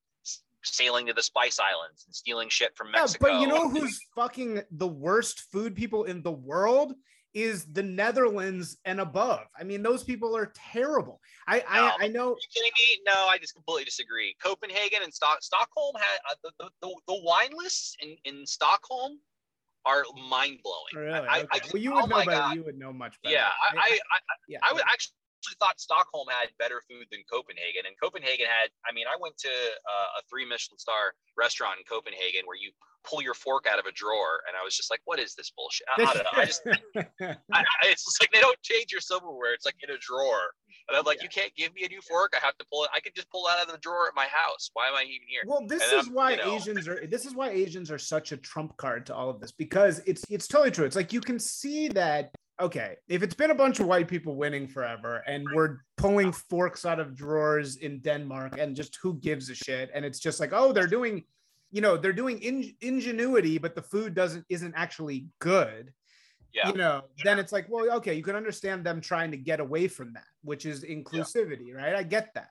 [0.63, 3.99] sailing to the spice islands and stealing shit from mexico yeah, but you know who's
[4.15, 6.95] fucking the worst food people in the world
[7.33, 9.47] is the Netherlands and above.
[9.59, 11.21] I mean, those people are terrible.
[11.47, 12.37] I no, I, I know.
[12.53, 13.03] kidding me?
[13.07, 14.35] No, I just completely disagree.
[14.43, 19.21] Copenhagen and Stock, Stockholm had uh, the, the, the wine lists in, in Stockholm
[19.91, 21.07] are mind blowing.
[21.07, 21.29] Really?
[21.29, 21.49] I, okay.
[21.53, 22.25] I, well, you oh would oh know.
[22.25, 22.55] God.
[22.55, 23.35] You would know much better.
[23.35, 24.59] Yeah, I, I, I, yeah.
[24.63, 25.15] I would actually
[25.59, 28.71] thought Stockholm had better food than Copenhagen, and Copenhagen had.
[28.85, 32.73] I mean, I went to uh, a three Michelin star restaurant in Copenhagen where you
[33.05, 35.51] pull your fork out of a drawer, and I was just like, "What is this
[35.51, 36.37] bullshit?" I, I don't know.
[36.37, 36.63] I just,
[37.53, 40.53] I, it's just like they don't change your silverware; it's like in a drawer.
[40.89, 41.25] And I'm like, yeah.
[41.25, 42.35] "You can't give me a new fork.
[42.37, 42.91] I have to pull it.
[42.95, 44.71] I could just pull it out of the drawer at my house.
[44.75, 47.07] Why am I even here?" Well, this and is I'm, why you know, Asians are.
[47.07, 50.25] This is why Asians are such a trump card to all of this because it's
[50.31, 50.85] it's totally true.
[50.85, 54.37] It's like you can see that okay, if it's been a bunch of white people
[54.37, 59.51] winning forever and we're pulling forks out of drawers in Denmark and just who gives
[59.51, 61.25] a shit, and it's just like, oh, they're doing
[61.71, 65.93] you know they're doing in, ingenuity but the food doesn't isn't actually good
[66.53, 66.69] yeah.
[66.69, 69.87] you know then it's like well okay you can understand them trying to get away
[69.87, 71.75] from that which is inclusivity yeah.
[71.75, 72.51] right i get that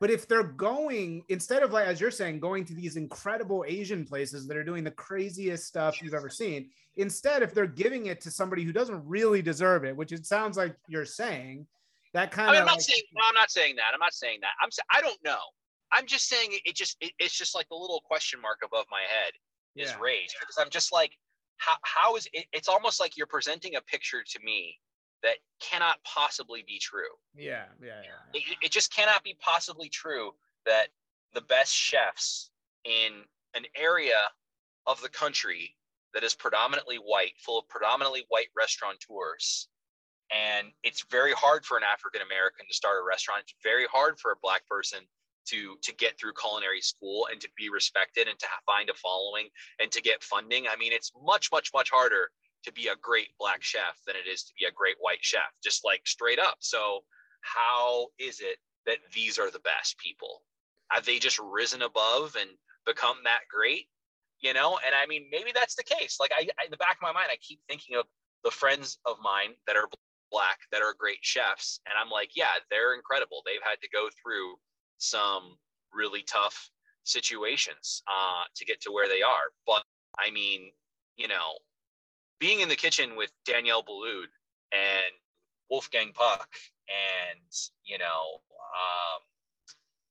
[0.00, 4.04] but if they're going instead of like as you're saying going to these incredible asian
[4.04, 8.20] places that are doing the craziest stuff you've ever seen instead if they're giving it
[8.20, 11.66] to somebody who doesn't really deserve it which it sounds like you're saying
[12.12, 13.90] that kind I mean, of I'm not like, saying no, I'm not saying that.
[13.94, 14.52] I'm not saying that.
[14.60, 15.38] I'm I don't know.
[15.92, 19.00] I'm just saying it, just it, it's just like the little question mark above my
[19.00, 19.32] head
[19.74, 19.84] yeah.
[19.84, 21.12] is raised because I'm just like
[21.58, 24.76] how how is it, it's almost like you're presenting a picture to me
[25.22, 27.12] that cannot possibly be true.
[27.34, 28.40] Yeah, yeah, yeah.
[28.40, 30.32] It, it just cannot be possibly true
[30.66, 30.88] that
[31.34, 32.50] the best chefs
[32.84, 33.22] in
[33.54, 34.30] an area
[34.86, 35.76] of the country
[36.14, 39.68] that is predominantly white, full of predominantly white restaurateurs,
[40.34, 43.42] and it's very hard for an African American to start a restaurant.
[43.42, 45.00] It's very hard for a black person
[45.46, 49.48] to to get through culinary school and to be respected and to find a following
[49.80, 52.30] and to get funding i mean it's much much much harder
[52.64, 55.52] to be a great black chef than it is to be a great white chef
[55.62, 56.56] just like straight up.
[56.60, 57.00] So
[57.42, 60.42] how is it that these are the best people?
[60.90, 62.50] Have they just risen above and
[62.86, 63.86] become that great?
[64.40, 66.16] You know and i mean maybe that's the case.
[66.18, 68.06] Like I, I in the back of my mind i keep thinking of
[68.42, 69.86] the friends of mine that are
[70.32, 73.42] black that are great chefs and i'm like yeah they're incredible.
[73.44, 74.56] They've had to go through
[74.96, 75.58] some
[75.92, 76.70] really tough
[77.04, 79.52] situations uh, to get to where they are.
[79.66, 79.82] But
[80.18, 80.70] I mean,
[81.16, 81.58] you know,
[82.40, 84.26] being in the kitchen with Daniel Boulud
[84.72, 85.12] and
[85.70, 86.48] Wolfgang Puck
[86.88, 87.52] and,
[87.84, 89.22] you know, um,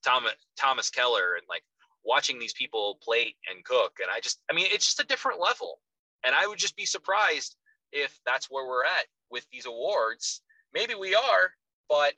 [0.04, 1.64] Thomas, Thomas Keller and like
[2.06, 3.98] watching these people plate and cook.
[4.02, 5.80] And I just, I mean, it's just a different level.
[6.26, 7.56] And I would just be surprised
[7.92, 10.42] if that's where we're at with these awards.
[10.74, 11.52] Maybe we are,
[11.90, 12.14] but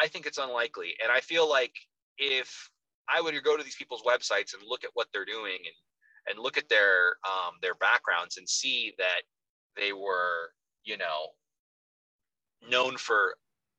[0.00, 0.94] I think it's unlikely.
[1.02, 1.74] And I feel like
[2.18, 2.70] if
[3.08, 5.74] I would go to these people's websites and look at what they're doing and
[6.26, 9.22] and look at their um, their backgrounds and see that
[9.76, 10.52] they were
[10.84, 11.32] you know
[12.68, 13.36] known for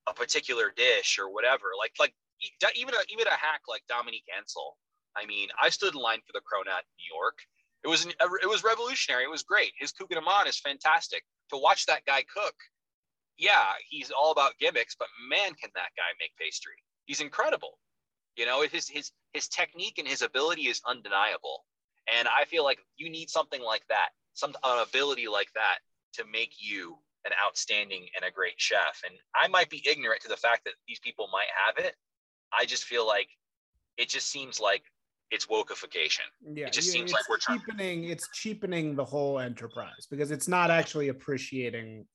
[0.08, 1.66] a particular dish or whatever.
[1.78, 2.14] Like like
[2.76, 4.78] even a even a hack like Dominique Ansel
[5.16, 7.38] I mean I stood in line for the Cronut in New York.
[7.84, 9.24] It was an, it was revolutionary.
[9.26, 9.72] It was great.
[9.78, 11.24] His kouign-amann is fantastic.
[11.52, 12.56] To watch that guy cook
[13.38, 16.76] yeah he's all about gimmicks but man can that guy make pastry.
[17.06, 17.78] He's incredible.
[18.36, 21.66] You know, his his his technique and his ability is undeniable.
[22.18, 25.80] And I feel like you need something like that, some an ability like that
[26.14, 29.02] to make you an outstanding and a great chef.
[29.04, 31.96] And I might be ignorant to the fact that these people might have it.
[32.54, 33.28] I just feel like
[33.98, 34.84] it just seems like
[35.32, 36.28] it's wokeification.
[36.54, 38.02] Yeah, it just seems like we're cheapening.
[38.02, 42.06] Trying- it's cheapening the whole enterprise because it's not actually appreciating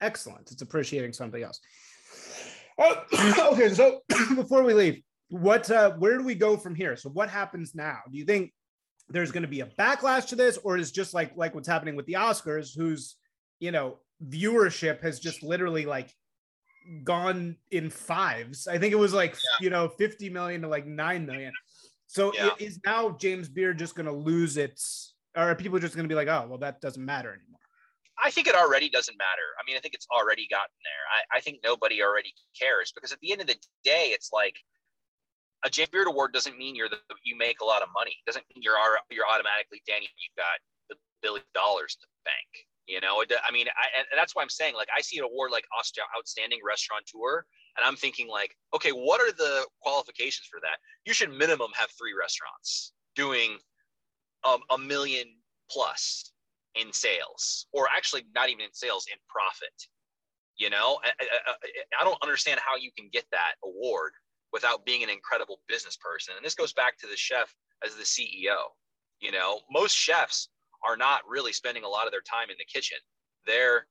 [0.00, 0.52] excellence.
[0.52, 1.58] It's appreciating something else.
[2.78, 4.00] Oh, okay, so
[4.36, 6.96] before we leave, what uh, where do we go from here?
[6.96, 7.98] So what happens now?
[8.10, 8.52] Do you think
[9.12, 11.96] there's going to be a backlash to this, or is just like like what's happening
[11.96, 13.16] with the Oscars, whose
[13.60, 16.14] you know viewership has just literally like
[17.04, 18.66] gone in fives.
[18.66, 19.64] I think it was like yeah.
[19.64, 21.52] you know 50 million to like 9 million.
[22.06, 22.50] So yeah.
[22.58, 26.08] is now James Beard just going to lose its or are people just going to
[26.08, 27.58] be like, "Oh, well that doesn't matter anymore."
[28.22, 29.48] I think it already doesn't matter.
[29.58, 31.04] I mean, I think it's already gotten there.
[31.10, 34.56] I, I think nobody already cares because at the end of the day, it's like
[35.64, 38.10] a James Beard Award doesn't mean you're the, you make a lot of money.
[38.10, 38.76] It doesn't mean you're
[39.10, 40.08] you're automatically Danny.
[40.18, 40.58] You've got
[40.90, 42.66] the billion dollars in the bank.
[42.88, 45.52] You know, I mean, I, and that's why I'm saying like I see an award
[45.52, 50.78] like outstanding restaurateur, and I'm thinking like, okay, what are the qualifications for that?
[51.06, 53.58] You should minimum have three restaurants doing
[54.44, 55.26] um, a million
[55.70, 56.32] plus
[56.74, 59.74] in sales, or actually not even in sales, in profit.
[60.58, 61.54] You know, I, I,
[62.00, 64.12] I don't understand how you can get that award
[64.52, 66.34] without being an incredible business person.
[66.36, 68.56] And this goes back to the chef as the CEO.
[69.20, 70.48] You know, most chefs
[70.86, 72.98] are not really spending a lot of their time in the kitchen.
[73.46, 73.86] They're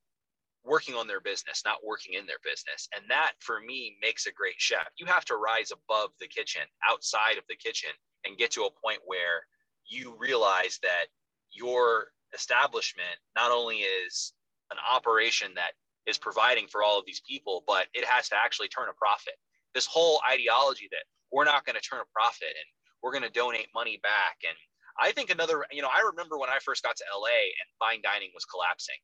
[0.63, 2.87] working on their business, not working in their business.
[2.95, 4.87] And that for me makes a great chef.
[4.97, 7.89] You have to rise above the kitchen, outside of the kitchen,
[8.25, 9.47] and get to a point where
[9.89, 11.05] you realize that
[11.51, 14.33] your establishment not only is
[14.71, 15.71] an operation that
[16.05, 19.35] is providing for all of these people, but it has to actually turn a profit.
[19.73, 22.67] This whole ideology that we're not going to turn a profit and
[23.01, 24.37] we're going to donate money back.
[24.47, 24.55] And
[24.99, 28.01] I think another, you know, I remember when I first got to LA and fine
[28.03, 28.99] dining was collapsing,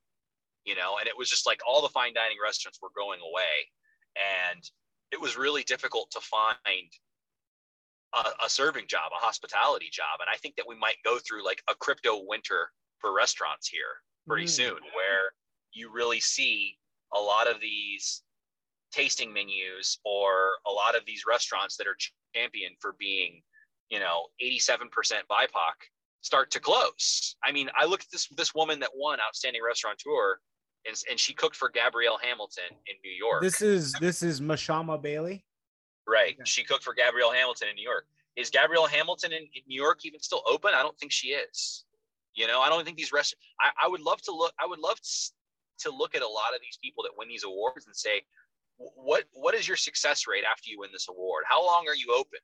[0.65, 3.71] you know, and it was just like all the fine dining restaurants were going away.
[4.17, 4.61] And
[5.11, 6.91] it was really difficult to find
[8.13, 10.19] a, a serving job, a hospitality job.
[10.19, 14.03] And I think that we might go through like a crypto winter for restaurants here
[14.27, 14.49] pretty mm.
[14.49, 15.31] soon, where
[15.73, 16.77] you really see
[17.13, 18.23] a lot of these
[18.91, 21.97] tasting menus or a lot of these restaurants that are
[22.35, 23.41] championed for being,
[23.89, 24.87] you know, 87%
[25.29, 25.73] BIPOC
[26.21, 27.35] start to close.
[27.43, 30.39] I mean, I looked at this this woman that won Outstanding Restaurateur,
[30.85, 33.41] and, and she cooked for Gabrielle Hamilton in New York.
[33.41, 35.45] This is this is Mashama Bailey.
[36.07, 36.35] Right.
[36.37, 36.43] Yeah.
[36.45, 38.05] She cooked for Gabrielle Hamilton in New York.
[38.37, 40.71] Is Gabrielle Hamilton in, in, New York even still open?
[40.73, 41.85] I don't think she is.
[42.35, 43.43] You know, I don't think these restaurants.
[43.59, 44.53] I, I would love to look.
[44.59, 44.99] I would love
[45.79, 48.21] to look at a lot of these people that win these awards and say,
[48.77, 51.43] what what is your success rate after you win this award?
[51.47, 52.39] How long are you open?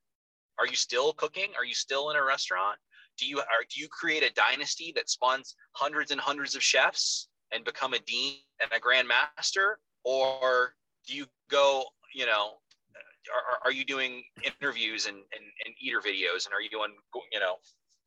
[0.60, 1.50] Are you still cooking?
[1.58, 2.78] Are you still in a restaurant?
[3.18, 7.28] Do you are do you create a dynasty that spawns hundreds and hundreds of chefs
[7.52, 10.74] and become a dean and a grand master, or
[11.08, 11.84] do you go?
[12.16, 12.54] You know,
[12.96, 16.92] uh, are, are you doing interviews and, and, and eater videos and are you on
[17.32, 17.56] you know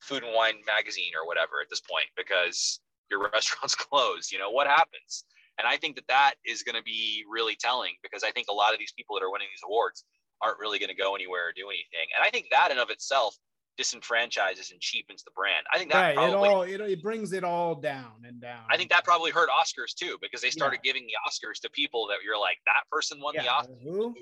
[0.00, 4.50] food and wine magazine or whatever at this point because your restaurant's closed you know
[4.50, 5.24] what happens
[5.58, 8.54] and i think that that is going to be really telling because i think a
[8.54, 10.04] lot of these people that are winning these awards
[10.42, 12.90] aren't really going to go anywhere or do anything and i think that in of
[12.90, 13.36] itself
[13.78, 15.66] disenfranchises and cheapens the brand.
[15.72, 16.14] I think that right.
[16.14, 18.64] probably, it all it, it brings it all down and down.
[18.70, 20.92] I think that probably hurt Oscars too because they started yeah.
[20.92, 23.42] giving the Oscars to people that you're like that person won yeah.
[23.42, 23.72] the Oscar.
[23.82, 24.14] Who?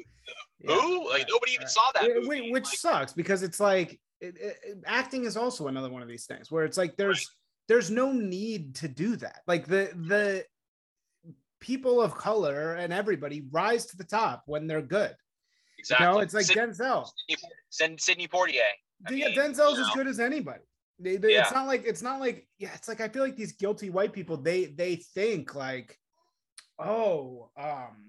[0.67, 1.05] Who?
[1.05, 1.11] Yeah.
[1.11, 2.09] Like nobody even saw that.
[2.15, 2.51] Movie.
[2.51, 4.57] Which like, sucks because it's like it, it,
[4.87, 7.69] acting is also another one of these things where it's like there's right.
[7.69, 9.41] there's no need to do that.
[9.47, 10.45] Like the the
[11.65, 15.15] people of color and everybody rise to the top when they're good.
[15.79, 16.07] Exactly.
[16.07, 17.09] You know, it's like Sid, Denzel.
[17.71, 18.61] Sidney, Sidney Poitier.
[19.09, 20.61] I yeah, mean, Denzel's as good as anybody.
[20.99, 21.41] They, they, yeah.
[21.41, 22.69] It's not like it's not like yeah.
[22.75, 25.99] It's like I feel like these guilty white people they they think like,
[26.79, 28.07] oh, um,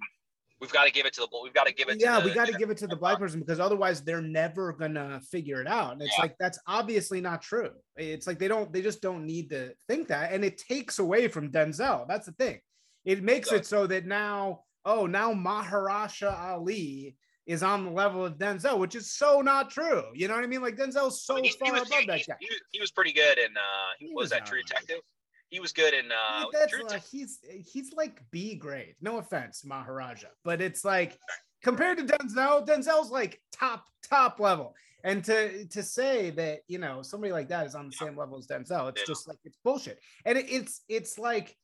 [0.60, 2.00] we've got to give it to the we've got to give it.
[2.00, 4.74] Yeah, the, we got to give it to the black person because otherwise they're never
[4.74, 5.94] gonna figure it out.
[5.94, 6.24] And it's yeah.
[6.24, 7.72] like that's obviously not true.
[7.96, 11.30] It's like they don't they just don't need to think that, and it takes away
[11.30, 12.06] from Denzel.
[12.08, 12.60] That's the thing.
[13.06, 18.38] It makes it so that now oh now Mahershala Ali is on the level of
[18.38, 20.04] Denzel, which is so not true.
[20.14, 20.62] You know what I mean?
[20.62, 22.36] Like Denzel's so he, far he was, above he, that guy.
[22.40, 24.98] He, he, was pretty good in uh he, was, was that True Detective.
[25.50, 27.40] He was good in uh that's, uh, he's
[27.72, 28.96] he's like B grade.
[29.02, 31.20] No offense, Maharaja, but it's like
[31.64, 34.74] compared to Denzel, Denzel's like top top level.
[35.04, 38.40] And to to say that you know somebody like that is on the same level
[38.40, 39.06] as Denzel, it's yeah.
[39.08, 40.00] just like it's bullshit.
[40.26, 41.56] And it, it's it's like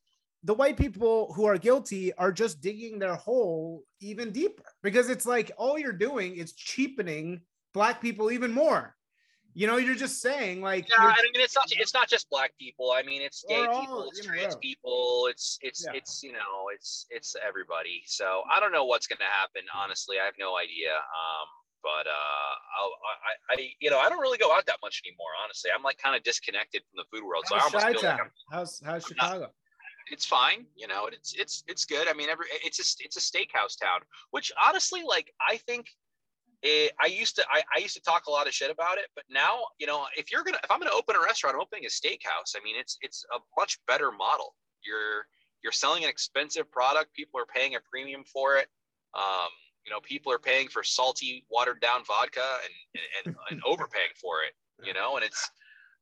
[0.43, 5.25] the white people who are guilty are just digging their hole even deeper because it's
[5.25, 7.41] like all you're doing is cheapening
[7.73, 8.95] black people even more.
[9.53, 10.95] You know, you're just saying like yeah.
[10.99, 12.93] I mean, it's not it's not just black people.
[12.95, 15.91] I mean, it's gay all, people, it's trans know, people, it's it's yeah.
[15.93, 18.01] it's you know, it's it's everybody.
[18.05, 19.63] So I don't know what's going to happen.
[19.75, 20.95] Honestly, I have no idea.
[20.95, 21.47] Um,
[21.83, 22.93] but uh, I'll,
[23.25, 25.29] I, I, you know, I don't really go out that much anymore.
[25.43, 27.43] Honestly, I'm like kind of disconnected from the food world.
[27.47, 29.39] So how's I almost feel like I'm, how's how's Chicago?
[29.39, 29.51] Not,
[30.09, 30.65] it's fine.
[30.75, 32.07] You know, it's it's it's good.
[32.07, 35.87] I mean, every it's a it's a steakhouse town, which honestly, like I think.
[36.63, 39.05] It, I used to I, I used to talk a lot of shit about it,
[39.15, 41.85] but now you know if you're gonna if I'm gonna open a restaurant, I'm opening
[41.85, 42.53] a steakhouse.
[42.55, 44.53] I mean, it's it's a much better model.
[44.85, 45.25] You're
[45.63, 47.15] you're selling an expensive product.
[47.15, 48.67] People are paying a premium for it.
[49.15, 49.49] Um,
[49.85, 54.43] you know, people are paying for salty, watered down vodka and and, and overpaying for
[54.47, 54.53] it.
[54.85, 55.49] You know, and it's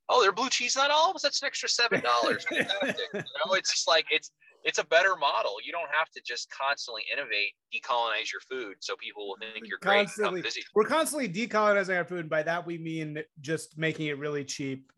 [0.10, 1.22] oh, they're blue cheese not olives.
[1.22, 2.45] That's an extra seven dollars.
[2.51, 4.32] you know, it's just like it's
[4.64, 5.55] it's a better model.
[5.64, 9.80] You don't have to just constantly innovate, decolonize your food, so people will think you're
[9.80, 10.53] constantly, great.
[10.76, 14.91] We're constantly decolonizing our food, and by that we mean just making it really cheap,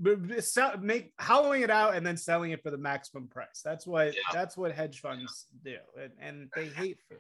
[0.80, 3.62] make hollowing it out and then selling it for the maximum price.
[3.64, 4.22] That's what yeah.
[4.34, 7.20] that's what hedge funds do, and, and they hate food.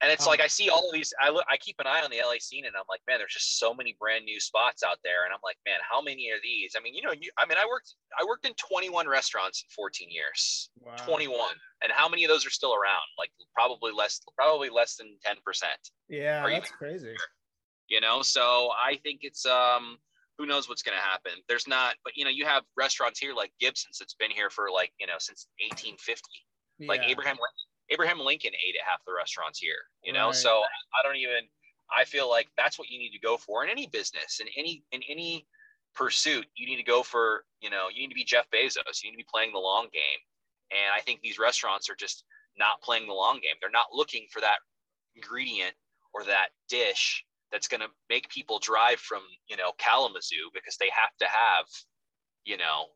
[0.00, 1.12] And it's um, like I see all of these.
[1.20, 3.34] I look, I keep an eye on the LA scene, and I'm like, man, there's
[3.34, 5.24] just so many brand new spots out there.
[5.24, 6.74] And I'm like, man, how many are these?
[6.78, 9.68] I mean, you know, you, I mean, I worked, I worked in 21 restaurants in
[9.74, 10.70] 14 years.
[10.80, 10.94] Wow.
[11.04, 11.36] 21,
[11.82, 13.02] and how many of those are still around?
[13.18, 15.80] Like probably less, probably less than 10 percent.
[16.08, 17.14] Yeah, that's crazy.
[17.88, 19.98] You know, so I think it's um,
[20.38, 21.32] who knows what's going to happen.
[21.48, 24.70] There's not, but you know, you have restaurants here like Gibson's that's been here for
[24.72, 26.22] like you know since 1850.
[26.78, 26.88] Yeah.
[26.88, 27.36] Like Abraham
[27.90, 30.26] Abraham Lincoln ate at half the restaurants here, you know?
[30.26, 30.34] Right.
[30.34, 30.62] So
[30.98, 31.48] I don't even,
[31.90, 34.84] I feel like that's what you need to go for in any business, in any,
[34.92, 35.46] in any
[35.94, 36.46] pursuit.
[36.54, 39.02] You need to go for, you know, you need to be Jeff Bezos.
[39.02, 40.20] You need to be playing the long game.
[40.70, 42.24] And I think these restaurants are just
[42.58, 43.54] not playing the long game.
[43.60, 44.58] They're not looking for that
[45.16, 45.74] ingredient
[46.12, 50.90] or that dish that's going to make people drive from, you know, Kalamazoo because they
[50.92, 51.64] have to have,
[52.44, 52.86] you know,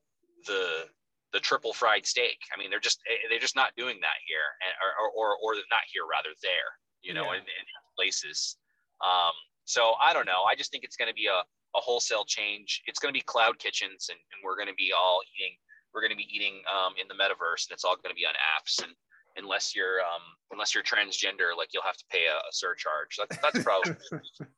[0.46, 0.84] the
[1.32, 2.38] the triple fried steak.
[2.54, 5.54] I mean, they're just eh, they're just not doing that here, and or or, or
[5.70, 6.70] not here rather there,
[7.00, 7.40] you know, yeah.
[7.40, 7.64] in, in,
[7.96, 8.56] places.
[9.04, 9.32] Um,
[9.64, 10.44] so I don't know.
[10.48, 11.44] I just think it's going to be a,
[11.76, 12.82] a wholesale change.
[12.86, 15.56] It's going to be cloud kitchens, and, and we're going to be all eating.
[15.92, 18.24] We're going to be eating um, in the metaverse, and it's all going to be
[18.24, 18.82] on apps.
[18.82, 18.92] And
[19.36, 23.16] unless you're um, unless you're transgender, like you'll have to pay a, a surcharge.
[23.18, 23.96] That's that's probably.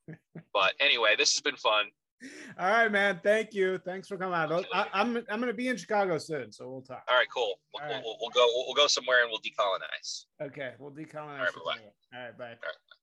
[0.53, 1.87] but anyway, this has been fun.
[2.59, 3.21] All right, man.
[3.23, 3.79] Thank you.
[3.85, 4.53] Thanks for coming out.
[4.73, 7.03] I, am I'm, I'm going to be in Chicago soon, so we'll talk.
[7.09, 7.55] All right, cool.
[7.75, 8.03] We'll, right.
[8.05, 10.25] we'll, we'll, go we'll, we'll, go somewhere and we'll decolonize.
[10.43, 11.17] Okay, we'll decolonize.
[11.17, 12.19] All right, bye.
[12.19, 12.45] All right, bye.
[12.45, 13.01] All right.